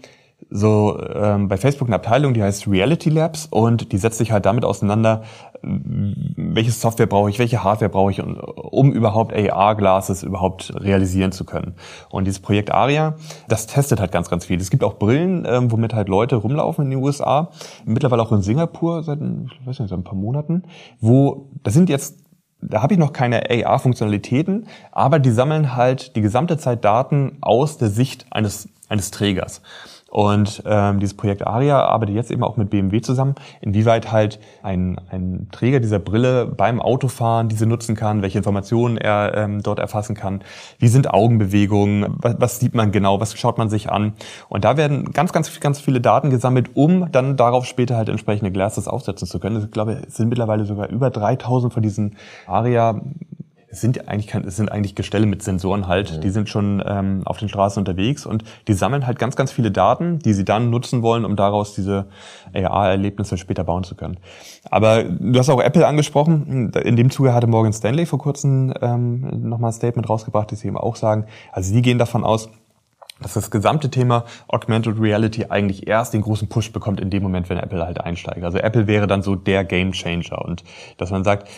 [0.50, 4.46] so ähm, bei Facebook eine Abteilung, die heißt Reality Labs und die setzt sich halt
[4.46, 5.22] damit auseinander,
[5.62, 11.74] welche Software brauche ich, welche Hardware brauche ich, um überhaupt AR-Glasses überhaupt realisieren zu können.
[12.08, 13.14] Und dieses Projekt ARIA,
[13.48, 14.60] das testet halt ganz, ganz viel.
[14.60, 17.50] Es gibt auch Brillen, ähm, womit halt Leute rumlaufen in den USA,
[17.84, 20.64] mittlerweile auch in Singapur seit, ich weiß nicht, seit ein paar Monaten,
[21.00, 22.24] wo, das sind jetzt
[22.62, 27.78] da habe ich noch keine AR-Funktionalitäten, aber die sammeln halt die gesamte Zeit Daten aus
[27.78, 29.62] der Sicht eines, eines Trägers.
[30.10, 35.00] Und ähm, dieses Projekt ARIA arbeitet jetzt eben auch mit BMW zusammen, inwieweit halt ein,
[35.08, 40.16] ein Träger dieser Brille beim Autofahren diese nutzen kann, welche Informationen er ähm, dort erfassen
[40.16, 40.42] kann,
[40.80, 44.14] wie sind Augenbewegungen, was, was sieht man genau, was schaut man sich an.
[44.48, 48.50] Und da werden ganz, ganz, ganz viele Daten gesammelt, um dann darauf später halt entsprechende
[48.50, 49.62] Glasses aufsetzen zu können.
[49.62, 52.16] Ich glaube, es sind mittlerweile sogar über 3000 von diesen
[52.48, 53.00] ARIA
[53.70, 56.20] es sind eigentlich kein, es sind eigentlich Gestelle mit Sensoren halt, mhm.
[56.20, 59.70] die sind schon ähm, auf den Straßen unterwegs und die sammeln halt ganz, ganz viele
[59.70, 62.06] Daten, die sie dann nutzen wollen, um daraus diese
[62.52, 64.18] AR-Erlebnisse später bauen zu können.
[64.70, 66.72] Aber du hast auch Apple angesprochen.
[66.72, 70.68] In dem Zuge hatte Morgan Stanley vor kurzem ähm, nochmal ein Statement rausgebracht, das sie
[70.68, 71.26] eben auch sagen.
[71.52, 72.48] Also sie gehen davon aus,
[73.20, 77.48] dass das gesamte Thema Augmented Reality eigentlich erst den großen Push bekommt in dem Moment,
[77.50, 78.42] wenn Apple halt einsteigt.
[78.42, 80.64] Also Apple wäre dann so der Game Changer und
[80.96, 81.48] dass man sagt,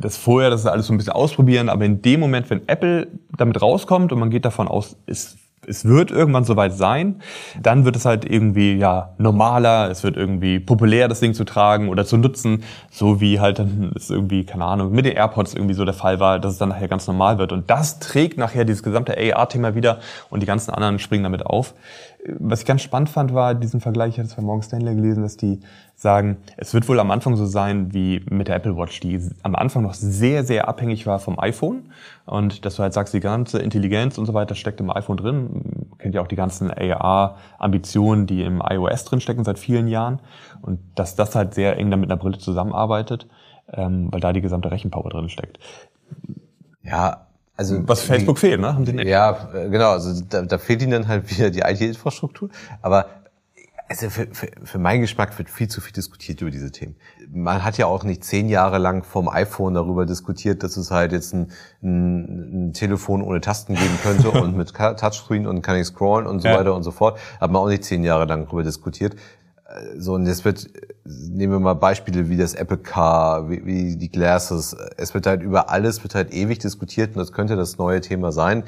[0.00, 3.08] das vorher, das ist alles so ein bisschen ausprobieren, aber in dem Moment, wenn Apple
[3.36, 7.20] damit rauskommt und man geht davon aus, ist es wird irgendwann soweit sein,
[7.60, 11.88] dann wird es halt irgendwie ja normaler, es wird irgendwie populär, das Ding zu tragen
[11.88, 15.74] oder zu nutzen, so wie halt dann ist irgendwie, keine Ahnung, mit den AirPods irgendwie
[15.74, 17.52] so der Fall war, dass es dann nachher ganz normal wird.
[17.52, 21.74] Und das trägt nachher dieses gesamte AR-Thema wieder und die ganzen anderen springen damit auf.
[22.26, 25.22] Was ich ganz spannend fand, war diesen Vergleich, ich hatte es bei Morgan Stanley gelesen,
[25.22, 25.60] dass die
[25.94, 29.54] sagen, es wird wohl am Anfang so sein wie mit der Apple Watch, die am
[29.54, 31.92] Anfang noch sehr, sehr abhängig war vom iPhone.
[32.24, 35.88] Und dass du halt sagst, die ganze Intelligenz und so weiter steckt im iPhone drin.
[35.98, 40.20] Kennt ja auch die ganzen AR-Ambitionen, die im iOS drin stecken seit vielen Jahren.
[40.62, 43.26] Und dass das halt sehr eng dann mit einer Brille zusammenarbeitet,
[43.70, 45.58] ähm, weil da die gesamte Rechenpower drin steckt.
[46.82, 48.74] Ja, also was Facebook die, fehlt, ne?
[48.74, 49.06] Haben die nicht?
[49.06, 49.90] Ja, äh, genau.
[49.90, 52.50] Also da, da fehlt ihnen dann halt wieder die IT-Infrastruktur.
[52.82, 53.06] Aber
[53.86, 56.96] also für, für, für meinen Geschmack wird viel zu viel diskutiert über diese Themen.
[57.30, 61.12] Man hat ja auch nicht zehn Jahre lang vom iPhone darüber diskutiert, dass es halt
[61.12, 65.86] jetzt ein, ein, ein Telefon ohne Tasten geben könnte und mit Touchscreen und kann ich
[65.86, 66.58] scrollen und so ja.
[66.58, 67.18] weiter und so fort.
[67.40, 69.16] Hat man auch nicht zehn Jahre lang darüber diskutiert.
[69.96, 70.68] So, und jetzt wird,
[71.04, 74.76] nehmen wir mal Beispiele wie das Apple Car, wie, wie die Glasses.
[74.96, 78.32] Es wird halt über alles, wird halt ewig diskutiert und das könnte das neue Thema
[78.32, 78.64] sein.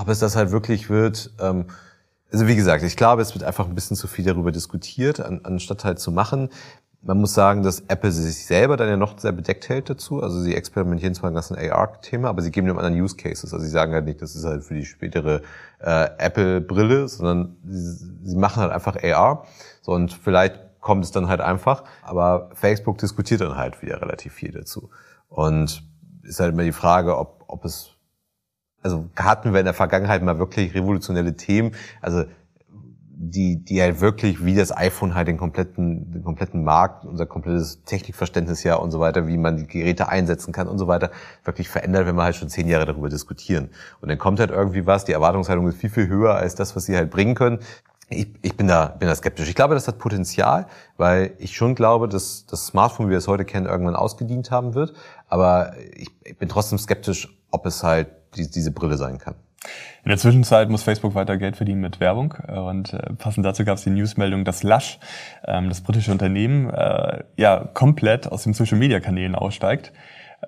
[0.00, 1.66] Ob es das halt wirklich wird, ähm,
[2.32, 5.40] also wie gesagt, ich glaube, es wird einfach ein bisschen zu viel darüber diskutiert, an,
[5.42, 6.48] anstatt halt zu machen.
[7.02, 10.22] Man muss sagen, dass Apple sich selber dann ja noch sehr bedeckt hält dazu.
[10.22, 13.54] Also sie experimentieren zwar das ganze AR-Thema, aber sie geben dem anderen Use Cases.
[13.54, 15.40] Also sie sagen halt nicht, das ist halt für die spätere
[15.78, 19.46] äh, Apple-Brille, sondern sie, sie machen halt einfach AR.
[19.80, 21.84] So, und vielleicht kommt es dann halt einfach.
[22.02, 24.90] Aber Facebook diskutiert dann halt wieder relativ viel dazu.
[25.28, 25.82] Und
[26.22, 27.96] ist halt immer die Frage, ob, ob es
[28.82, 32.24] also hatten wir in der Vergangenheit mal wirklich revolutionelle Themen, also
[33.22, 37.84] die, die halt wirklich wie das iPhone halt den kompletten, den kompletten Markt, unser komplettes
[37.84, 41.10] Technikverständnis ja und so weiter, wie man die Geräte einsetzen kann und so weiter,
[41.44, 43.68] wirklich verändert, wenn wir halt schon zehn Jahre darüber diskutieren.
[44.00, 46.86] Und dann kommt halt irgendwie was, die Erwartungshaltung ist viel, viel höher als das, was
[46.86, 47.58] sie halt bringen können.
[48.08, 49.50] Ich, ich bin da, bin da skeptisch.
[49.50, 53.28] Ich glaube, das hat Potenzial, weil ich schon glaube, dass das Smartphone, wie wir es
[53.28, 54.94] heute kennen, irgendwann ausgedient haben wird.
[55.28, 59.34] Aber ich, ich bin trotzdem skeptisch, ob es halt die, diese Brille sein kann.
[60.04, 63.76] In der Zwischenzeit muss Facebook weiter Geld verdienen mit Werbung und äh, passend dazu gab
[63.76, 64.98] es die Newsmeldung, dass Lush,
[65.46, 69.92] ähm, das britische Unternehmen, äh, ja komplett aus den Social Media Kanälen aussteigt.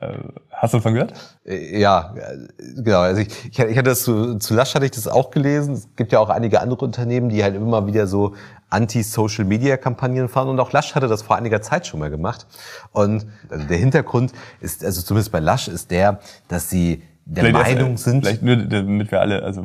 [0.00, 0.14] Äh,
[0.50, 1.12] hast du davon gehört?
[1.44, 2.14] Äh, ja,
[2.58, 3.00] genau.
[3.00, 5.74] Also ich, ich hatte das zu, zu Lush hatte ich das auch gelesen.
[5.74, 8.34] Es gibt ja auch einige andere Unternehmen, die halt immer wieder so
[8.70, 12.46] Anti-Social-Media-Kampagnen fahren und auch Lush hatte das vor einiger Zeit schon mal gemacht.
[12.92, 17.92] Und der Hintergrund ist, also zumindest bei Lush ist der, dass sie der vielleicht Meinung
[17.92, 18.24] das, sind.
[18.24, 19.64] Vielleicht nur, damit wir alle, also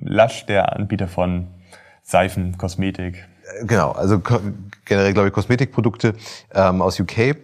[0.00, 1.48] Lush, der Anbieter von
[2.02, 3.26] Seifen, Kosmetik.
[3.66, 4.20] Genau, also
[4.84, 6.14] generell glaube ich Kosmetikprodukte
[6.54, 7.36] ähm, aus UK.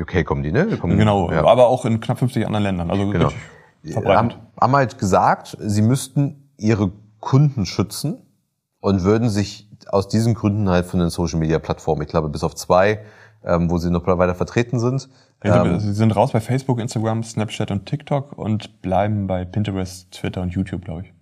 [0.00, 0.76] UK kommen die, ne?
[0.78, 1.44] Kommen, genau, ja.
[1.44, 2.90] aber auch in knapp 50 anderen Ländern.
[2.90, 3.30] Also genau.
[3.84, 4.16] verbreitet.
[4.16, 8.18] Haben, haben halt gesagt, sie müssten ihre Kunden schützen
[8.80, 12.42] und würden sich aus diesen Gründen halt von den Social Media Plattformen, ich glaube bis
[12.44, 13.00] auf zwei,
[13.44, 15.08] ähm, wo sie noch weiter vertreten sind.
[15.42, 20.10] Ja, ähm, sie sind raus bei Facebook, Instagram, Snapchat und TikTok und bleiben bei Pinterest,
[20.10, 21.12] Twitter und YouTube, glaube ich.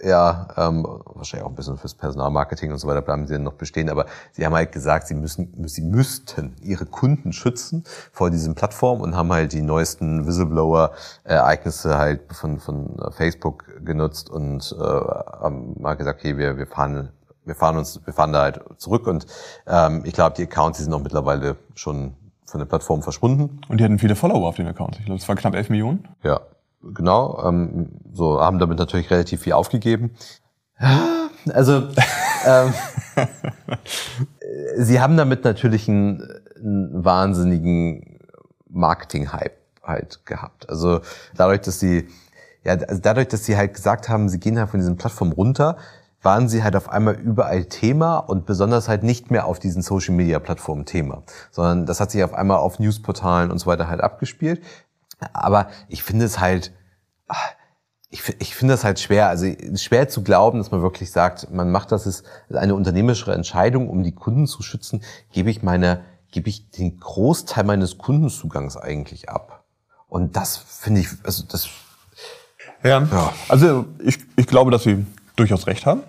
[0.00, 3.54] Ja, ähm, wahrscheinlich auch ein bisschen fürs Personalmarketing und so weiter bleiben sie dann noch
[3.54, 3.88] bestehen.
[3.88, 9.00] Aber sie haben halt gesagt, sie müssen, sie müssten ihre Kunden schützen vor diesen Plattformen
[9.00, 15.94] und haben halt die neuesten Whistleblower-Ereignisse halt von, von Facebook genutzt und äh, haben mal
[15.94, 17.10] gesagt, okay, wir, wir fahren
[17.48, 19.26] wir fahren uns, wir fahren da halt zurück und
[19.66, 23.60] ähm, ich glaube, die Accounts, die sind auch mittlerweile schon von der Plattform verschwunden.
[23.68, 24.98] Und die hatten viele Follower auf den Accounts.
[24.98, 26.08] Ich glaube, es waren knapp 11 Millionen.
[26.22, 26.40] Ja,
[26.82, 27.42] genau.
[27.44, 30.12] Ähm, so haben damit natürlich relativ viel aufgegeben.
[31.52, 31.88] Also
[32.46, 32.74] ähm,
[34.76, 36.22] sie haben damit natürlich einen,
[36.56, 38.20] einen wahnsinnigen
[38.68, 40.68] Marketing-Hype halt gehabt.
[40.68, 41.00] Also
[41.34, 42.08] dadurch, dass sie
[42.64, 45.76] ja, also dadurch, dass sie halt gesagt haben, sie gehen halt von diesen Plattformen runter,
[46.22, 50.14] waren sie halt auf einmal überall Thema und besonders halt nicht mehr auf diesen Social
[50.14, 54.00] Media Plattformen Thema, sondern das hat sich auf einmal auf Newsportalen und so weiter halt
[54.00, 54.62] abgespielt.
[55.32, 56.72] Aber ich finde es halt,
[58.10, 61.70] ich, ich finde das halt schwer, also schwer zu glauben, dass man wirklich sagt, man
[61.70, 65.02] macht das ist eine unternehmerische Entscheidung, um die Kunden zu schützen,
[65.32, 69.64] gebe ich meine, gebe ich den Großteil meines Kundenzugangs eigentlich ab.
[70.08, 71.68] Und das finde ich, also das
[72.82, 73.02] ja.
[73.02, 73.32] ja.
[73.48, 75.04] Also ich, ich glaube, dass sie
[75.38, 76.02] durchaus recht haben.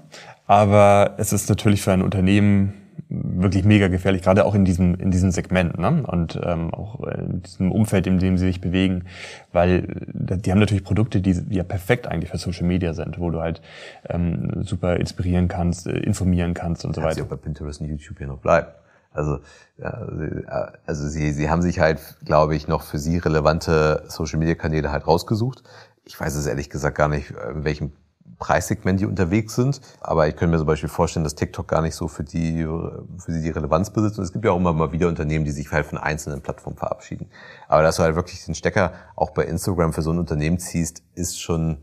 [0.48, 2.74] Aber es ist natürlich für ein Unternehmen
[3.08, 6.04] wirklich mega gefährlich, gerade auch in diesem in diesem Segment ne?
[6.06, 9.06] und ähm, auch in diesem Umfeld, in dem sie sich bewegen,
[9.52, 13.30] weil die haben natürlich Produkte, die, die ja perfekt eigentlich für Social Media sind, wo
[13.32, 13.62] du halt
[14.08, 17.16] ähm, super inspirieren kannst, äh, informieren kannst und so weiter.
[17.16, 18.68] Sie auch bei Pinterest und YouTube hier noch bleiben.
[19.12, 19.40] Also,
[19.80, 24.54] ja, also sie, sie haben sich halt, glaube ich, noch für sie relevante Social Media
[24.54, 25.64] Kanäle halt rausgesucht.
[26.06, 27.92] Ich weiß es ehrlich gesagt gar nicht, in welchem
[28.38, 29.82] Preissegment die unterwegs sind.
[30.02, 33.32] Aber ich könnte mir zum Beispiel vorstellen, dass TikTok gar nicht so für die, für
[33.32, 34.18] sie die Relevanz besitzt.
[34.18, 36.78] Und es gibt ja auch immer mal wieder Unternehmen, die sich halt von einzelnen Plattformen
[36.78, 37.30] verabschieden.
[37.68, 41.04] Aber dass du halt wirklich den Stecker auch bei Instagram für so ein Unternehmen ziehst,
[41.16, 41.80] ist schon,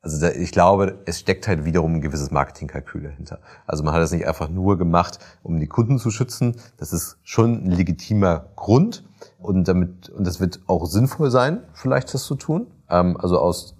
[0.00, 3.40] also da, ich glaube, es steckt halt wiederum ein gewisses Marketingkalkül dahinter.
[3.66, 6.56] Also man hat es nicht einfach nur gemacht, um die Kunden zu schützen.
[6.76, 9.04] Das ist schon ein legitimer Grund.
[9.40, 12.68] Und damit, und das wird auch sinnvoll sein, vielleicht das zu tun.
[12.88, 13.76] Ähm, also aus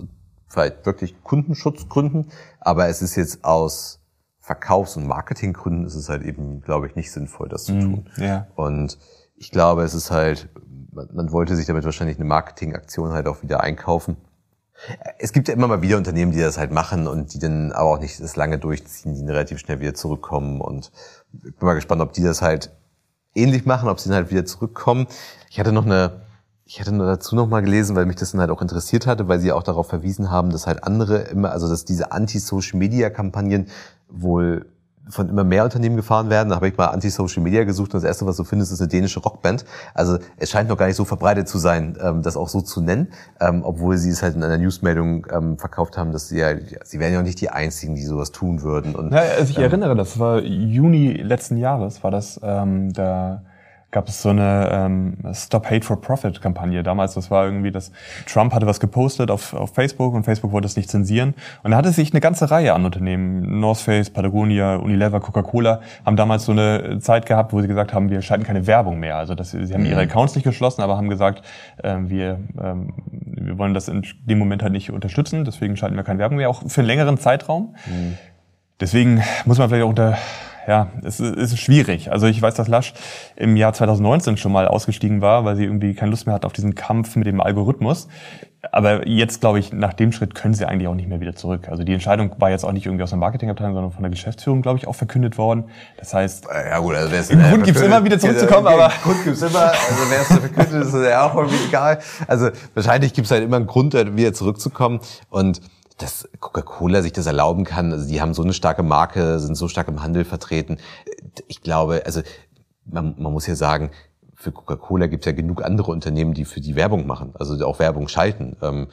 [0.48, 2.30] vielleicht wirklich Kundenschutzgründen,
[2.60, 4.00] aber es ist jetzt aus
[4.40, 8.10] Verkaufs- und Marketinggründen ist es halt eben, glaube ich, nicht sinnvoll, das zu mm, tun.
[8.16, 8.46] Ja.
[8.54, 8.98] Und
[9.36, 10.48] ich glaube, es ist halt,
[10.90, 14.16] man, man wollte sich damit wahrscheinlich eine Marketingaktion halt auch wieder einkaufen.
[15.18, 17.90] Es gibt ja immer mal wieder Unternehmen, die das halt machen und die dann aber
[17.90, 20.62] auch nicht das lange durchziehen, die dann relativ schnell wieder zurückkommen.
[20.62, 20.92] Und
[21.34, 22.70] ich bin mal gespannt, ob die das halt
[23.34, 25.08] ähnlich machen, ob sie dann halt wieder zurückkommen.
[25.50, 26.22] Ich hatte noch eine
[26.68, 29.26] ich hatte nur dazu noch mal gelesen, weil mich das dann halt auch interessiert hatte,
[29.26, 33.68] weil sie auch darauf verwiesen haben, dass halt andere immer, also dass diese Anti-Social-Media-Kampagnen
[34.10, 34.66] wohl
[35.08, 36.50] von immer mehr Unternehmen gefahren werden.
[36.50, 38.88] Da habe ich mal Anti-Social Media gesucht und das erste, was du findest, ist eine
[38.88, 39.64] dänische Rockband.
[39.94, 42.82] Also es scheint noch gar nicht so verbreitet zu sein, ähm, das auch so zu
[42.82, 43.08] nennen,
[43.40, 46.50] ähm, obwohl sie es halt in einer Newsmeldung ähm, verkauft haben, dass sie ja,
[46.84, 48.94] sie wären ja auch nicht die einzigen, die sowas tun würden.
[48.94, 53.40] Und, ja, also ich ähm, erinnere, das war Juni letzten Jahres, war das ähm, da
[53.90, 57.14] gab es so eine ähm, Stop Hate for Profit Kampagne damals.
[57.14, 57.90] Das war irgendwie, dass
[58.26, 61.34] Trump hatte was gepostet auf, auf Facebook und Facebook wollte es nicht zensieren.
[61.62, 66.16] Und da hatte sich eine ganze Reihe an Unternehmen, North Face, Patagonia, Unilever, Coca-Cola, haben
[66.16, 69.16] damals so eine Zeit gehabt, wo sie gesagt haben, wir schalten keine Werbung mehr.
[69.16, 70.10] Also das, sie haben ihre mhm.
[70.10, 71.42] Accounts nicht geschlossen, aber haben gesagt,
[71.82, 76.02] ähm, wir, ähm, wir wollen das in dem Moment halt nicht unterstützen, deswegen schalten wir
[76.02, 77.74] keine Werbung mehr, auch für einen längeren Zeitraum.
[77.86, 78.18] Mhm.
[78.80, 80.18] Deswegen muss man vielleicht auch unter
[80.68, 82.12] ja, es ist schwierig.
[82.12, 82.92] Also ich weiß, dass Lasch
[83.36, 86.52] im Jahr 2019 schon mal ausgestiegen war, weil sie irgendwie keine Lust mehr hat auf
[86.52, 88.06] diesen Kampf mit dem Algorithmus.
[88.70, 91.68] Aber jetzt, glaube ich, nach dem Schritt können sie eigentlich auch nicht mehr wieder zurück.
[91.70, 94.60] Also die Entscheidung war jetzt auch nicht irgendwie aus der Marketingabteilung, sondern von der Geschäftsführung,
[94.60, 95.64] glaube ich, auch verkündet worden.
[95.96, 99.40] Das heißt, ja gut, also wär's, Grund gibt's immer wieder zurückzukommen, ja, aber Grund gibt's
[99.40, 99.70] immer.
[99.70, 101.98] Also wer es verkündet, ist ja auch irgendwie egal.
[102.26, 105.00] Also wahrscheinlich gibt's halt immer einen Grund, wieder zurückzukommen
[105.30, 105.62] und
[105.98, 107.92] dass Coca-Cola sich das erlauben kann.
[107.92, 110.78] Also die haben so eine starke Marke, sind so stark im Handel vertreten.
[111.48, 112.22] Ich glaube, also
[112.84, 113.90] man, man muss ja sagen,
[114.34, 117.80] für Coca-Cola gibt es ja genug andere Unternehmen, die für die Werbung machen, also auch
[117.80, 118.56] Werbung schalten.
[118.62, 118.86] Ähm,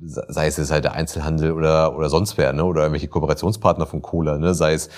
[0.00, 2.64] sei es jetzt halt der Einzelhandel oder, oder sonst wer, ne?
[2.64, 4.54] oder irgendwelche Kooperationspartner von Cola, ne?
[4.54, 4.88] sei es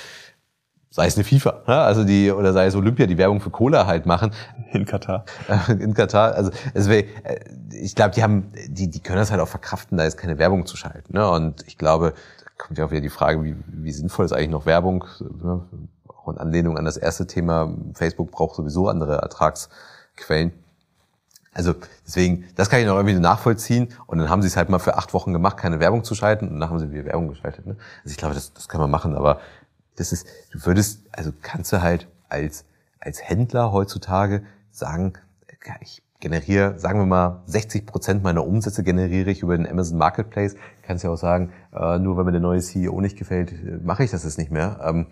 [0.91, 1.75] sei es eine FIFA, ne?
[1.77, 4.33] also die oder sei es Olympia, die Werbung für Cola halt machen.
[4.73, 5.25] In Katar.
[5.69, 6.35] In Katar.
[6.35, 7.41] Also es wär, äh,
[7.73, 10.67] ich glaube, die haben, die, die können das halt auch verkraften, da ist keine Werbung
[10.67, 11.15] zu schalten.
[11.15, 11.29] Ne?
[11.31, 14.51] Und ich glaube, da kommt ja auch wieder die Frage, wie, wie sinnvoll ist eigentlich
[14.51, 15.05] noch Werbung?
[15.21, 15.63] Ne?
[16.09, 20.53] Auch in Anlehnung an das erste Thema, Facebook braucht sowieso andere Ertragsquellen.
[21.55, 21.75] Also
[22.07, 23.89] deswegen, das kann ich noch irgendwie nachvollziehen.
[24.07, 26.49] Und dann haben sie es halt mal für acht Wochen gemacht, keine Werbung zu schalten.
[26.49, 27.67] Und dann haben sie wieder Werbung geschaltet.
[27.67, 27.77] Ne?
[28.05, 29.17] Also ich glaube, das, das kann man machen.
[29.17, 29.41] Aber
[29.99, 32.65] das ist, du würdest, also kannst du halt als,
[33.01, 35.15] als Händler heutzutage sagen,
[35.81, 40.57] ich generiere, sagen wir mal, 60 Prozent meiner Umsätze generiere ich über den Amazon Marketplace.
[40.83, 44.05] Kannst ja auch sagen, äh, nur weil mir der neue CEO nicht gefällt, äh, mache
[44.05, 44.81] ich das jetzt nicht mehr.
[44.83, 45.07] Ähm,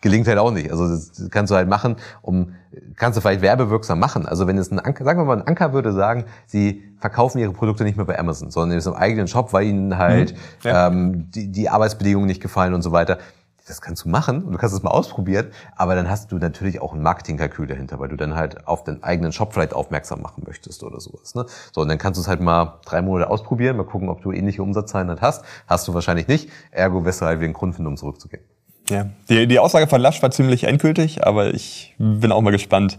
[0.00, 0.70] gelingt halt auch nicht.
[0.70, 2.54] Also das kannst du halt machen, um
[2.96, 4.26] kannst du vielleicht werbewirksam machen.
[4.26, 7.52] Also wenn es ein Anker, sagen wir mal, ein Anker würde sagen, sie verkaufen ihre
[7.52, 10.88] Produkte nicht mehr bei Amazon, sondern in ihrem eigenen Shop, weil ihnen halt mhm, ja.
[10.88, 13.18] ähm, die, die Arbeitsbedingungen nicht gefallen und so weiter.
[13.66, 16.80] Das kannst du machen und du kannst es mal ausprobieren, aber dann hast du natürlich
[16.80, 20.42] auch ein Marketingkalkül dahinter, weil du dann halt auf den eigenen Shop vielleicht aufmerksam machen
[20.46, 21.34] möchtest oder sowas.
[21.34, 21.46] Ne?
[21.72, 24.32] So, und dann kannst du es halt mal drei Monate ausprobieren, mal gucken, ob du
[24.32, 25.44] ähnliche Umsatzzahlen halt hast.
[25.68, 28.42] Hast du wahrscheinlich nicht, ergo halt wieder einen Grund finden, um zurückzugehen.
[28.88, 32.98] Ja, die, die Aussage von Lasch war ziemlich endgültig, aber ich bin auch mal gespannt.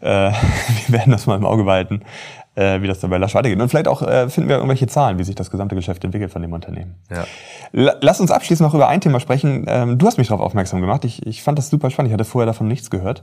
[0.00, 0.06] Äh,
[0.86, 2.02] wir werden das mal im Auge behalten,
[2.54, 3.60] wie das dann bei Lasch weitergeht.
[3.60, 6.42] Und vielleicht auch äh, finden wir irgendwelche Zahlen, wie sich das gesamte Geschäft entwickelt von
[6.42, 6.96] dem Unternehmen.
[7.10, 7.24] Ja.
[7.72, 9.64] Lass uns abschließend noch über ein Thema sprechen.
[9.68, 11.04] Ähm, du hast mich darauf aufmerksam gemacht.
[11.04, 12.10] Ich, ich fand das super spannend.
[12.10, 13.22] Ich hatte vorher davon nichts gehört.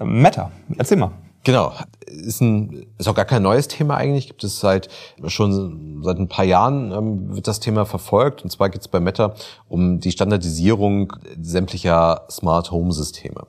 [0.00, 1.12] Ähm, Meta, erzähl mal.
[1.44, 1.72] Genau,
[2.06, 4.26] ist, ein, ist auch gar kein neues Thema eigentlich.
[4.26, 4.88] Gibt es seit
[5.28, 8.42] schon seit ein paar Jahren ähm, wird das Thema verfolgt.
[8.42, 9.34] Und zwar geht es bei Meta
[9.68, 13.46] um die Standardisierung sämtlicher Smart Home Systeme.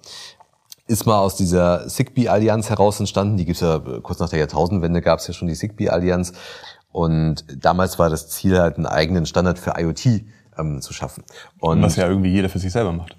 [0.87, 3.37] Ist mal aus dieser Zigbee Allianz heraus entstanden.
[3.37, 6.33] Die gibt's ja kurz nach der Jahrtausendwende gab es ja schon die Zigbee Allianz.
[6.91, 10.23] Und damals war das Ziel halt einen eigenen Standard für IoT
[10.57, 11.23] ähm, zu schaffen.
[11.59, 13.17] Und was ja irgendwie jeder für sich selber macht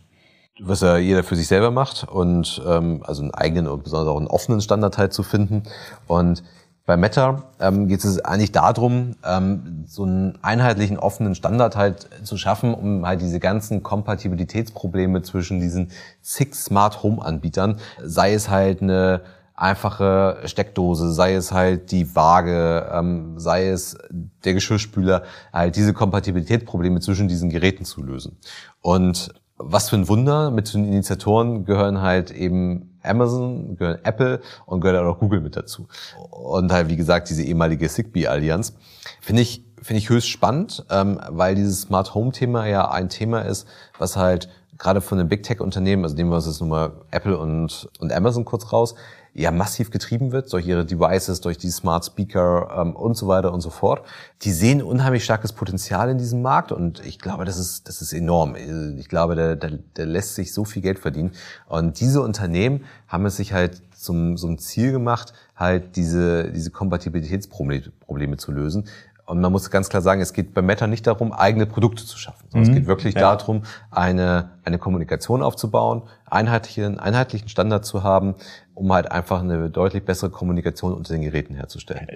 [0.60, 4.16] was ja jeder für sich selber macht und ähm, also einen eigenen und besonders auch
[4.16, 5.62] einen offenen Standard halt zu finden.
[6.06, 6.42] Und
[6.88, 12.38] bei Meta ähm, geht es eigentlich darum, ähm, so einen einheitlichen offenen Standard halt zu
[12.38, 15.90] schaffen, um halt diese ganzen Kompatibilitätsprobleme zwischen diesen
[16.22, 19.20] six Smart Home Anbietern, sei es halt eine
[19.54, 23.98] einfache Steckdose, sei es halt die Waage, ähm, sei es
[24.44, 28.38] der Geschirrspüler, halt diese Kompatibilitätsprobleme zwischen diesen Geräten zu lösen.
[28.80, 34.80] Und was für ein Wunder, mit den Initiatoren gehören halt eben Amazon, gehören Apple und
[34.80, 35.88] gehört auch Google mit dazu.
[36.30, 38.74] Und halt, wie gesagt, diese ehemalige Zigbee-Allianz.
[39.20, 43.66] Finde ich, finde ich höchst spannend, ähm, weil dieses Smart Home-Thema ja ein Thema ist,
[43.98, 47.36] was halt gerade von den Big Tech-Unternehmen, also nehmen wir uns jetzt nur mal Apple
[47.36, 48.94] und, und Amazon kurz raus,
[49.38, 53.52] ja massiv getrieben wird durch ihre Devices, durch die Smart Speaker ähm, und so weiter
[53.52, 54.04] und so fort.
[54.42, 58.12] Die sehen unheimlich starkes Potenzial in diesem Markt und ich glaube, das ist, das ist
[58.12, 58.56] enorm.
[58.98, 61.32] Ich glaube, da, da, da lässt sich so viel Geld verdienen.
[61.68, 68.36] Und diese Unternehmen haben es sich halt zum, zum Ziel gemacht, halt diese, diese Kompatibilitätsprobleme
[68.36, 68.88] zu lösen.
[69.28, 72.16] Und man muss ganz klar sagen, es geht bei Meta nicht darum, eigene Produkte zu
[72.16, 72.74] schaffen, sondern mhm.
[72.74, 73.20] es geht wirklich ja.
[73.20, 78.36] darum, eine, eine Kommunikation aufzubauen, einheitlichen, einheitlichen Standard zu haben,
[78.72, 82.08] um halt einfach eine deutlich bessere Kommunikation unter den Geräten herzustellen.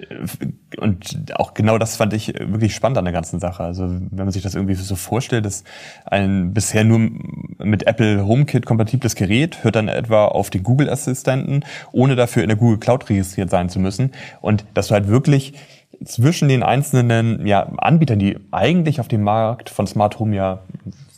[0.79, 3.61] Und auch genau das fand ich wirklich spannend an der ganzen Sache.
[3.61, 5.63] Also wenn man sich das irgendwie so vorstellt, dass
[6.05, 7.11] ein bisher nur
[7.59, 12.49] mit Apple HomeKit kompatibles Gerät hört dann etwa auf den Google Assistenten, ohne dafür in
[12.49, 14.13] der Google Cloud registriert sein zu müssen.
[14.41, 15.53] Und dass du halt wirklich
[16.05, 20.59] zwischen den einzelnen ja, Anbietern, die eigentlich auf dem Markt von Smart Home ja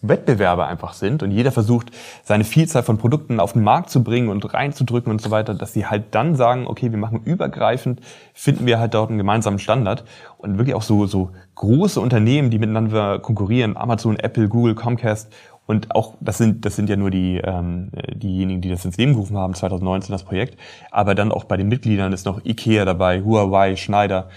[0.08, 1.92] Wettbewerber einfach sind und jeder versucht,
[2.24, 5.74] seine Vielzahl von Produkten auf den Markt zu bringen und reinzudrücken und so weiter, dass
[5.74, 8.02] sie halt dann sagen, okay, wir machen übergreifend,
[8.34, 10.04] finden wir halt dort einen gemeinsamen Standard
[10.38, 15.32] und wirklich auch so, so große Unternehmen, die miteinander konkurrieren, Amazon, Apple, Google, Comcast
[15.68, 19.14] und auch, das sind, das sind ja nur die, ähm, diejenigen, die das ins Leben
[19.14, 20.60] gerufen haben, 2019 das Projekt.
[20.92, 24.30] Aber dann auch bei den Mitgliedern ist noch Ikea dabei, Huawei, Schneider.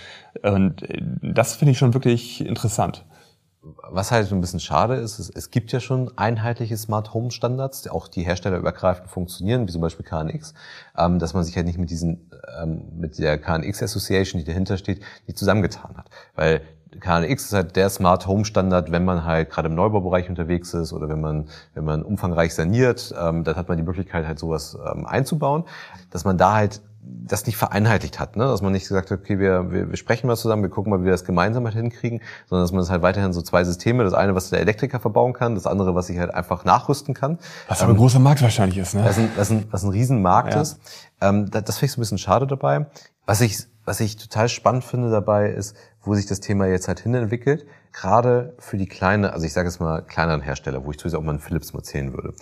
[0.43, 3.05] Und äh, das finde ich schon wirklich interessant.
[3.91, 7.31] Was halt so ein bisschen schade ist, es, es gibt ja schon einheitliche Smart Home
[7.31, 10.55] Standards, die auch die herstellerübergreifend funktionieren, wie zum Beispiel KNX,
[10.97, 14.77] ähm, dass man sich halt nicht mit diesen, ähm, mit der KNX Association, die dahinter
[14.77, 16.09] steht, nicht zusammengetan hat.
[16.35, 16.62] Weil
[17.01, 20.93] KNX ist halt der Smart Home Standard, wenn man halt gerade im Neubaubereich unterwegs ist
[20.93, 24.77] oder wenn man, wenn man umfangreich saniert, ähm, dann hat man die Möglichkeit halt sowas
[24.93, 25.64] ähm, einzubauen,
[26.11, 28.44] dass man da halt das nicht vereinheitlicht hat, ne?
[28.44, 31.01] dass man nicht gesagt hat, okay, wir, wir, wir sprechen mal zusammen, wir gucken mal,
[31.01, 34.05] wie wir das gemeinsam halt hinkriegen, sondern dass man das halt weiterhin so zwei Systeme,
[34.05, 37.38] das eine, was der Elektriker verbauen kann, das andere, was ich halt einfach nachrüsten kann.
[37.69, 39.04] Was aber ein großer Markt wahrscheinlich ist, ne?
[39.04, 40.63] Was ein, was ein, was ein Riesenmarkt ja.
[40.63, 40.81] ist.
[41.21, 42.87] Ähm, das, das finde ich so ein bisschen schade dabei.
[43.27, 47.00] Was ich, was ich total spannend finde dabei ist, wo sich das Thema jetzt halt
[47.00, 47.67] hinentwickelt.
[47.92, 51.25] Gerade für die kleine, also ich sage jetzt mal kleineren Hersteller, wo ich durchaus auch
[51.25, 52.35] mal einen Philips mal zählen würde.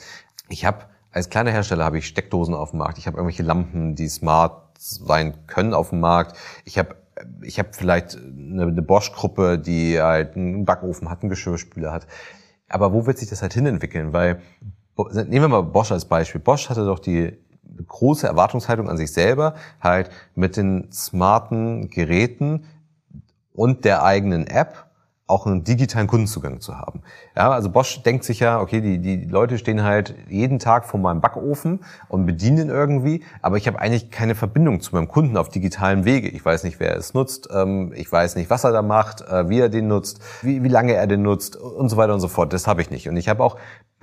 [0.49, 0.85] ich habe
[1.17, 4.77] als kleiner Hersteller habe ich Steckdosen auf dem Markt, ich habe irgendwelche Lampen, die smart
[4.79, 6.37] sein können auf dem Markt.
[6.67, 6.97] Ich habe
[7.41, 12.07] ich habe vielleicht eine, eine Bosch-Gruppe, die halt einen Backofen hat, einen Geschirrspüler hat.
[12.69, 14.13] Aber wo wird sich das halt hinentwickeln?
[14.13, 14.43] Weil,
[15.15, 16.43] nehmen wir mal Bosch als Beispiel.
[16.43, 17.33] Bosch hatte doch die
[17.87, 22.67] große Erwartungshaltung an sich selber, halt mit den smarten Geräten
[23.55, 24.86] und der eigenen App
[25.29, 27.03] auch einen digitalen Kundenzugang zu haben.
[27.35, 31.01] Ja, also Bosch denkt sich ja, okay, die, die Leute stehen halt jeden Tag vor
[31.01, 35.49] meinem Backofen und bedienen irgendwie, aber ich habe eigentlich keine Verbindung zu meinem Kunden auf
[35.49, 36.29] digitalen Wege.
[36.29, 39.49] Ich weiß nicht, wer es nutzt, ähm, ich weiß nicht, was er da macht, äh,
[39.49, 42.29] wie er den nutzt, wie, wie lange er den nutzt und so weiter und so
[42.29, 42.53] fort.
[42.53, 43.09] Das habe ich nicht.
[43.09, 43.57] Und ich habe auch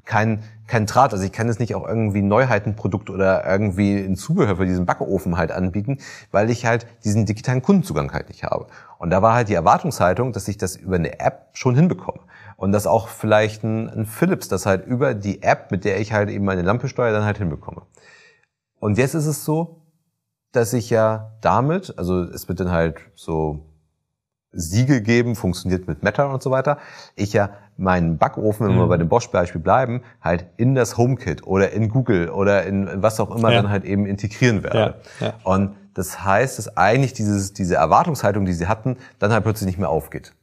[0.06, 1.14] kein, kein Draht.
[1.14, 5.38] Also ich kann jetzt nicht auch irgendwie Neuheitenprodukt oder irgendwie ein Zubehör für diesen Backofen
[5.38, 6.00] halt anbieten,
[6.32, 8.68] weil ich halt diesen digitalen Kundenzugang halt nicht habe.
[8.98, 12.20] Und da war halt die Erwartungshaltung, dass ich das über eine App schon hinbekomme.
[12.58, 16.14] Und dass auch vielleicht ein, ein Philips das halt über die App, mit der ich
[16.14, 17.82] halt eben meine Lampe steuere, dann halt hinbekomme.
[18.80, 19.82] Und jetzt ist es so,
[20.52, 23.66] dass ich ja damit, also es wird dann halt so
[24.54, 26.78] Siegel geben, funktioniert mit Meta und so weiter,
[27.16, 28.90] ich ja meinen Backofen, wenn wir mhm.
[28.90, 33.36] bei dem Bosch-Beispiel bleiben, halt in das HomeKit oder in Google oder in was auch
[33.36, 33.62] immer ja.
[33.62, 34.96] dann halt eben integrieren werde.
[35.20, 35.28] Ja.
[35.28, 35.34] Ja.
[35.44, 39.80] Und das heißt, dass eigentlich dieses, diese Erwartungshaltung, die sie hatten, dann halt plötzlich nicht
[39.80, 40.34] mehr aufgeht.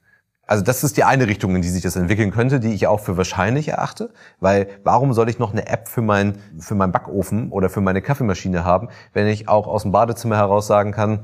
[0.51, 2.99] Also das ist die eine Richtung, in die sich das entwickeln könnte, die ich auch
[2.99, 7.53] für wahrscheinlich erachte, weil warum soll ich noch eine App für mein für meinen Backofen
[7.53, 11.21] oder für meine Kaffeemaschine haben, wenn ich auch aus dem Badezimmer heraus sagen kann,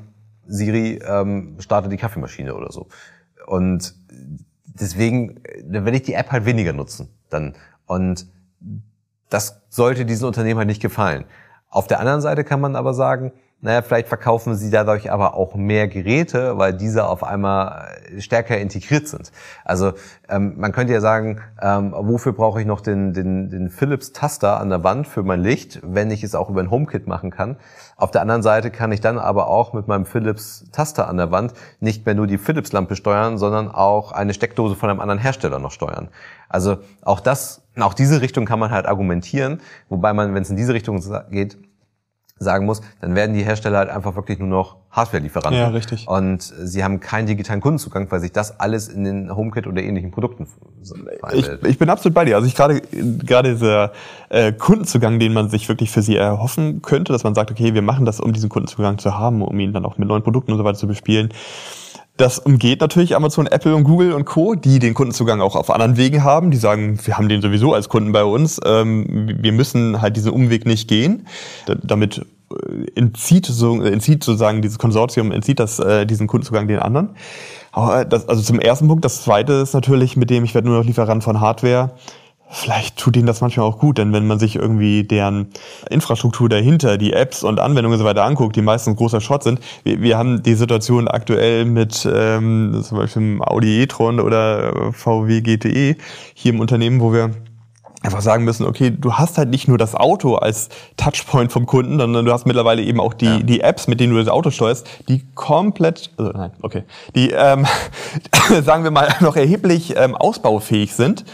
[0.46, 2.88] Siri ähm, starte die Kaffeemaschine oder so.
[3.46, 3.94] Und
[4.64, 7.54] deswegen dann werde ich die App halt weniger nutzen dann.
[7.86, 8.26] Und
[9.28, 11.24] das sollte diesen Unternehmen halt nicht gefallen.
[11.68, 13.32] Auf der anderen Seite kann man aber sagen,
[13.66, 19.08] naja, vielleicht verkaufen sie dadurch aber auch mehr Geräte, weil diese auf einmal stärker integriert
[19.08, 19.32] sind.
[19.64, 19.94] Also
[20.28, 24.60] ähm, man könnte ja sagen, ähm, wofür brauche ich noch den, den, den Philips Taster
[24.60, 27.56] an der Wand für mein Licht, wenn ich es auch über ein HomeKit machen kann.
[27.96, 31.32] Auf der anderen Seite kann ich dann aber auch mit meinem Philips Taster an der
[31.32, 35.18] Wand nicht mehr nur die Philips Lampe steuern, sondern auch eine Steckdose von einem anderen
[35.18, 36.08] Hersteller noch steuern.
[36.48, 40.56] Also auch das, auch diese Richtung kann man halt argumentieren, wobei man, wenn es in
[40.56, 41.02] diese Richtung
[41.32, 41.58] geht,
[42.38, 45.60] sagen muss, dann werden die Hersteller halt einfach wirklich nur noch Hardware-Lieferanten.
[45.60, 46.06] Ja, richtig.
[46.06, 50.10] Und sie haben keinen digitalen Kundenzugang, weil sich das alles in den HomeKit oder ähnlichen
[50.10, 50.46] Produkten
[51.32, 52.36] ich, ich bin absolut bei dir.
[52.36, 53.92] Also ich gerade gerade dieser
[54.28, 57.82] äh, Kundenzugang, den man sich wirklich für sie erhoffen könnte, dass man sagt, okay, wir
[57.82, 60.58] machen das, um diesen Kundenzugang zu haben, um ihn dann auch mit neuen Produkten und
[60.58, 61.30] so weiter zu bespielen.
[62.16, 65.96] Das umgeht natürlich Amazon, Apple und Google und Co., die den Kundenzugang auch auf anderen
[65.98, 66.50] Wegen haben.
[66.50, 68.58] Die sagen, wir haben den sowieso als Kunden bei uns.
[68.64, 71.26] Ähm, wir müssen halt diesen Umweg nicht gehen.
[71.82, 77.10] damit äh, entzieht, so, entzieht sozusagen dieses Konsortium, entzieht das äh, diesen Kundenzugang den anderen.
[77.72, 79.04] Aber das, also zum ersten Punkt.
[79.04, 81.90] Das zweite ist natürlich, mit dem ich werde nur noch Lieferant von Hardware
[82.48, 85.48] vielleicht tut ihnen das manchmal auch gut, denn wenn man sich irgendwie deren
[85.90, 89.60] Infrastruktur dahinter, die Apps und Anwendungen und so weiter anguckt, die meistens großer Schrott sind.
[89.84, 95.96] Wir, wir haben die Situation aktuell mit ähm, zum Beispiel Audi e-tron oder VW GTE
[96.34, 97.30] hier im Unternehmen, wo wir
[98.02, 101.98] einfach sagen müssen, okay, du hast halt nicht nur das Auto als Touchpoint vom Kunden,
[101.98, 103.38] sondern du hast mittlerweile eben auch die, ja.
[103.38, 106.84] die Apps, mit denen du das Auto steuerst, die komplett, also nein, okay,
[107.14, 107.66] die, ähm,
[108.62, 111.24] sagen wir mal, noch erheblich ähm, ausbaufähig sind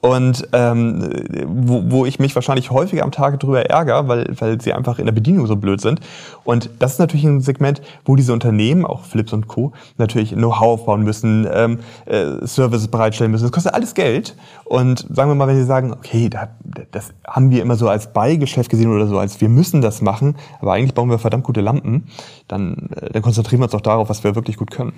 [0.00, 1.10] und ähm,
[1.46, 5.04] wo, wo ich mich wahrscheinlich häufiger am Tag drüber ärgere, weil, weil sie einfach in
[5.04, 6.00] der Bedienung so blöd sind.
[6.44, 10.80] Und das ist natürlich ein Segment, wo diese Unternehmen, auch Philips und Co., natürlich Know-how
[10.80, 13.44] aufbauen müssen, ähm, äh, Services bereitstellen müssen.
[13.44, 14.36] Das kostet alles Geld.
[14.64, 16.48] Und sagen wir mal, wenn sie sagen, okay, da,
[16.92, 20.36] das haben wir immer so als Beigeschäft gesehen oder so, als wir müssen das machen,
[20.60, 22.06] aber eigentlich bauen wir verdammt gute Lampen,
[22.48, 24.94] dann, äh, dann konzentrieren wir uns auch darauf, was wir wirklich gut können.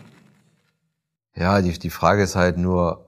[1.34, 3.06] Ja, die, die Frage ist halt nur,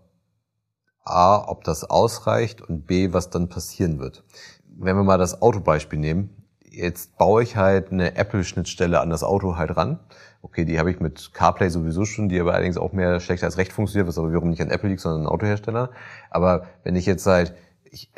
[1.05, 4.25] A, ob das ausreicht und B, was dann passieren wird.
[4.67, 6.31] Wenn wir mal das Autobeispiel nehmen,
[6.71, 10.01] jetzt baue ich halt eine Apple-Schnittstelle an das Auto halt ran.
[10.43, 13.57] Okay, die habe ich mit CarPlay sowieso schon, die aber allerdings auch mehr schlecht als
[13.57, 15.91] recht funktioniert, was aber wiederum nicht an Apple liegt, sondern an Autohersteller.
[16.31, 17.55] Aber wenn ich jetzt halt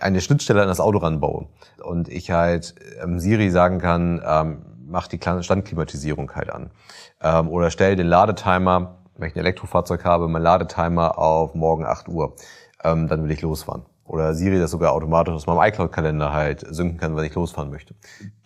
[0.00, 1.48] eine Schnittstelle an das Auto ranbaue
[1.84, 6.70] und ich halt ähm, Siri sagen kann, ähm, mach die Standklimatisierung halt an
[7.20, 12.08] ähm, oder stell den Ladetimer, wenn ich ein Elektrofahrzeug habe, mein Ladetimer auf morgen 8
[12.08, 12.34] Uhr
[12.86, 13.82] ähm, dann will ich losfahren.
[14.04, 17.94] Oder Siri das sogar automatisch aus meinem iCloud-Kalender halt synken kann, wenn ich losfahren möchte.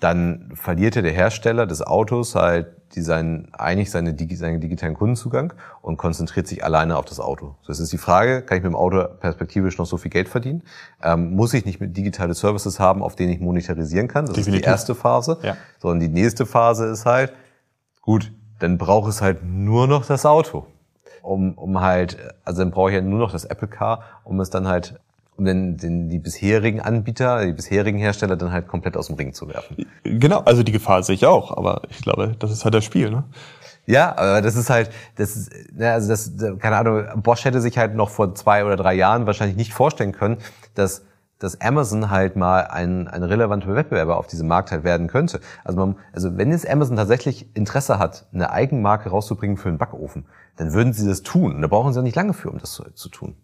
[0.01, 5.53] Dann verliert ja der Hersteller des Autos halt die sein, eigentlich seine, seinen digitalen Kundenzugang
[5.81, 7.55] und konzentriert sich alleine auf das Auto.
[7.61, 10.29] So, das ist die Frage, kann ich mit dem Auto perspektivisch noch so viel Geld
[10.29, 10.65] verdienen?
[11.01, 14.27] Ähm, muss ich nicht mit digitale Services haben, auf denen ich monetarisieren kann?
[14.27, 14.63] Das Definitiv.
[14.63, 15.39] ist die erste Phase.
[15.43, 15.57] Ja.
[15.79, 17.33] So, und die nächste Phase ist halt,
[18.01, 20.67] gut, dann braucht es halt nur noch das Auto
[21.23, 24.51] um, um halt, also dann brauche ich ja nur noch das Apple Car, um es
[24.51, 24.99] dann halt
[25.37, 29.33] um den, den, die bisherigen Anbieter, die bisherigen Hersteller dann halt komplett aus dem Ring
[29.33, 29.87] zu werfen.
[30.05, 33.11] Genau, also die Gefahr sehe ich auch, aber ich glaube, das ist halt das Spiel,
[33.11, 33.25] ne?
[33.87, 37.79] Ja, aber das ist halt, das ist, ne, also das, keine Ahnung, Bosch hätte sich
[37.79, 40.37] halt noch vor zwei oder drei Jahren wahrscheinlich nicht vorstellen können,
[40.75, 41.05] dass
[41.41, 45.41] dass Amazon halt mal ein, ein relevanter Wettbewerber auf diesem Markt halt werden könnte.
[45.65, 50.27] Also, man, also wenn jetzt Amazon tatsächlich Interesse hat, eine Eigenmarke rauszubringen für einen Backofen,
[50.57, 51.61] dann würden sie das tun.
[51.63, 53.35] Da brauchen sie ja nicht lange für, um das zu, zu tun.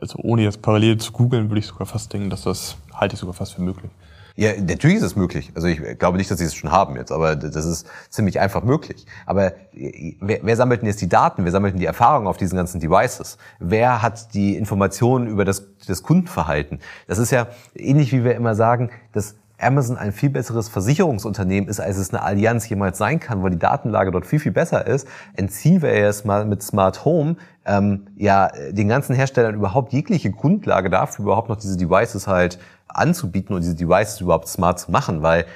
[0.00, 3.20] Also ohne jetzt parallel zu googeln, würde ich sogar fast denken, dass das halte ich
[3.20, 3.90] sogar fast für möglich.
[4.36, 5.52] Ja, natürlich ist es möglich.
[5.54, 8.64] Also ich glaube nicht, dass sie es schon haben jetzt, aber das ist ziemlich einfach
[8.64, 9.06] möglich.
[9.26, 11.44] Aber wer, wer sammelt denn jetzt die Daten?
[11.44, 13.38] Wer sammelt denn die Erfahrungen auf diesen ganzen Devices?
[13.60, 16.80] Wer hat die Informationen über das, das Kundenverhalten?
[17.06, 21.80] Das ist ja ähnlich wie wir immer sagen, dass Amazon ein viel besseres Versicherungsunternehmen ist,
[21.80, 25.06] als es eine Allianz jemals sein kann, weil die Datenlage dort viel, viel besser ist,
[25.34, 30.90] entziehen wir jetzt mal mit Smart Home ähm, ja den ganzen Herstellern überhaupt jegliche Grundlage
[30.90, 32.58] dafür, überhaupt noch diese Devices halt
[32.94, 35.46] anzubieten und diese Devices überhaupt smart zu machen, weil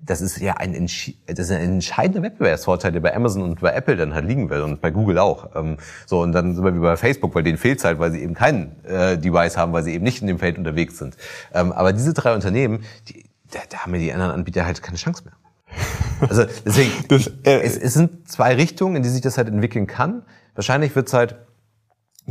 [0.00, 0.72] das ist ja ein,
[1.26, 4.60] das ist ein entscheidender Wettbewerbsvorteil, der bei Amazon und bei Apple dann halt liegen will
[4.60, 5.56] und bei Google auch.
[5.56, 5.76] Ähm,
[6.06, 8.34] so und dann sind wir wie bei Facebook, weil denen fehlt halt, weil sie eben
[8.34, 11.16] kein äh, Device haben, weil sie eben nicht in dem Feld unterwegs sind.
[11.52, 14.98] Ähm, aber diese drei Unternehmen, die, da, da haben ja die anderen Anbieter halt keine
[14.98, 15.34] Chance mehr.
[16.28, 19.86] Also deswegen, das, äh, es, es sind zwei Richtungen, in die sich das halt entwickeln
[19.86, 20.22] kann.
[20.54, 21.36] Wahrscheinlich wird es halt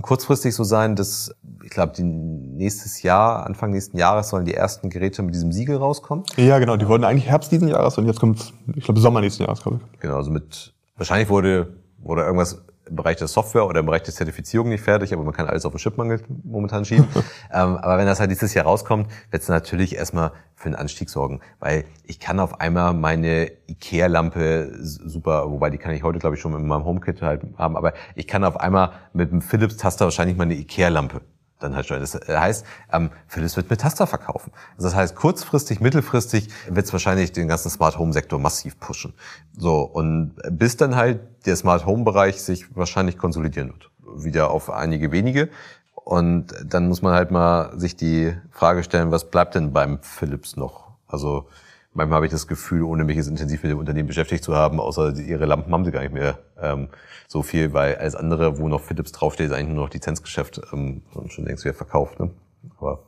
[0.01, 1.33] kurzfristig so sein, dass
[1.63, 6.23] ich glaube, nächstes Jahr, Anfang nächsten Jahres sollen die ersten Geräte mit diesem Siegel rauskommen.
[6.37, 6.77] Ja, genau.
[6.77, 9.79] Die wurden eigentlich Herbst diesen Jahres und jetzt kommt, ich glaube, Sommer nächsten Jahres, glaube
[9.81, 9.99] ich.
[9.99, 14.13] Genau, also mit wahrscheinlich wurde wurde irgendwas im Bereich der Software oder im Bereich der
[14.13, 17.07] Zertifizierung nicht fertig, aber man kann alles auf den Chipmangel momentan schieben.
[17.53, 21.09] ähm, aber wenn das halt dieses Jahr rauskommt, wird es natürlich erstmal für einen Anstieg
[21.09, 26.35] sorgen, weil ich kann auf einmal meine Ikea-Lampe super, wobei die kann ich heute glaube
[26.35, 30.05] ich schon mit meinem HomeKit halt haben, aber ich kann auf einmal mit dem Philips-Taster
[30.05, 31.21] wahrscheinlich meine Ikea-Lampe
[31.59, 32.01] dann halt steuern.
[32.01, 34.51] Das äh, heißt, ähm, Philips wird mit Taster verkaufen.
[34.75, 39.13] Also das heißt, kurzfristig, mittelfristig wird es wahrscheinlich den ganzen Smart Home Sektor massiv pushen.
[39.57, 43.89] So und bis dann halt der Smart Home Bereich sich wahrscheinlich konsolidieren wird,
[44.23, 45.49] wieder auf einige wenige.
[45.93, 50.55] Und dann muss man halt mal sich die Frage stellen, was bleibt denn beim Philips
[50.55, 50.91] noch?
[51.07, 51.49] Also
[51.97, 54.79] manchmal habe ich das Gefühl, ohne mich jetzt intensiv mit dem Unternehmen beschäftigt zu haben,
[54.79, 56.89] außer ihre Lampen haben sie gar nicht mehr ähm,
[57.27, 61.01] so viel, weil alles andere, wo noch Philips draufsteht, ist eigentlich nur noch Lizenzgeschäft ähm,
[61.13, 62.19] und schon längst wieder verkauft.
[62.19, 62.29] Ne?
[62.77, 63.03] Aber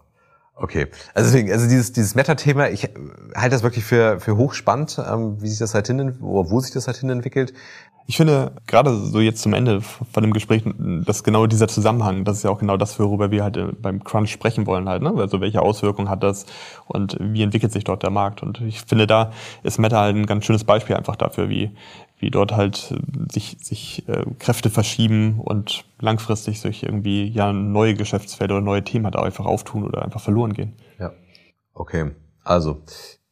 [0.61, 2.89] okay, also deswegen, also dieses dieses Meta-Thema, ich
[3.35, 6.71] halte das wirklich für für hochspannend, ähm, wie sich das halt hin, oder wo sich
[6.71, 7.53] das halt hin entwickelt.
[8.07, 10.63] Ich finde, gerade so jetzt zum Ende von dem Gespräch,
[11.05, 14.03] dass genau dieser Zusammenhang, das ist ja auch genau das, worüber wir halt äh, beim
[14.03, 15.13] Crunch sprechen wollen halt, ne?
[15.15, 16.47] Also welche Auswirkungen hat das
[16.87, 18.41] und wie entwickelt sich dort der Markt?
[18.41, 19.31] Und ich finde, da
[19.61, 21.69] ist Meta halt ein ganz schönes Beispiel einfach dafür, wie,
[22.19, 27.95] wie dort halt äh, sich, sich äh, Kräfte verschieben und langfristig sich irgendwie ja neue
[27.95, 30.73] Geschäftsfelder oder neue Themen halt auch einfach auftun oder einfach verloren gehen.
[30.99, 31.11] Ja.
[31.73, 32.11] Okay.
[32.43, 32.81] Also,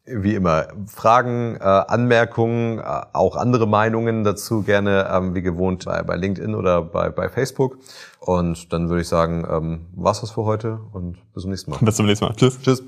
[0.05, 2.83] wie immer, Fragen, äh, Anmerkungen, äh,
[3.13, 7.77] auch andere Meinungen dazu gerne ähm, wie gewohnt bei, bei LinkedIn oder bei, bei Facebook.
[8.19, 11.79] Und dann würde ich sagen, ähm, war's das für heute und bis zum nächsten Mal.
[11.81, 12.35] Bis zum nächsten Mal.
[12.35, 12.59] Tschüss.
[12.61, 12.83] Tschüss.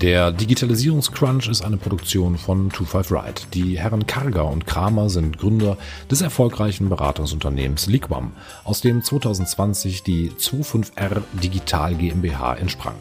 [0.00, 3.42] Der Digitalisierungscrunch ist eine Produktion von 25 Ride.
[3.52, 5.76] Die Herren Karger und Kramer sind Gründer
[6.10, 8.32] des erfolgreichen Beratungsunternehmens Liquam,
[8.64, 12.94] aus dem 2020 die 25R Digital GmbH entsprang.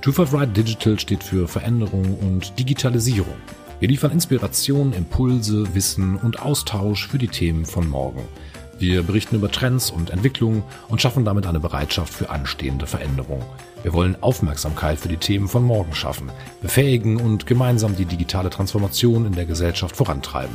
[0.00, 3.36] 25 Ride Digital steht für Veränderung und Digitalisierung.
[3.80, 8.22] Wir liefern Inspiration, Impulse, Wissen und Austausch für die Themen von morgen.
[8.78, 13.44] Wir berichten über Trends und Entwicklungen und schaffen damit eine Bereitschaft für anstehende Veränderungen.
[13.82, 16.30] Wir wollen Aufmerksamkeit für die Themen von morgen schaffen,
[16.60, 20.54] befähigen und gemeinsam die digitale Transformation in der Gesellschaft vorantreiben.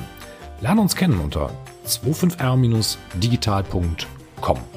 [0.61, 1.51] Lerne uns kennen unter
[1.86, 4.76] 25r-digital.com.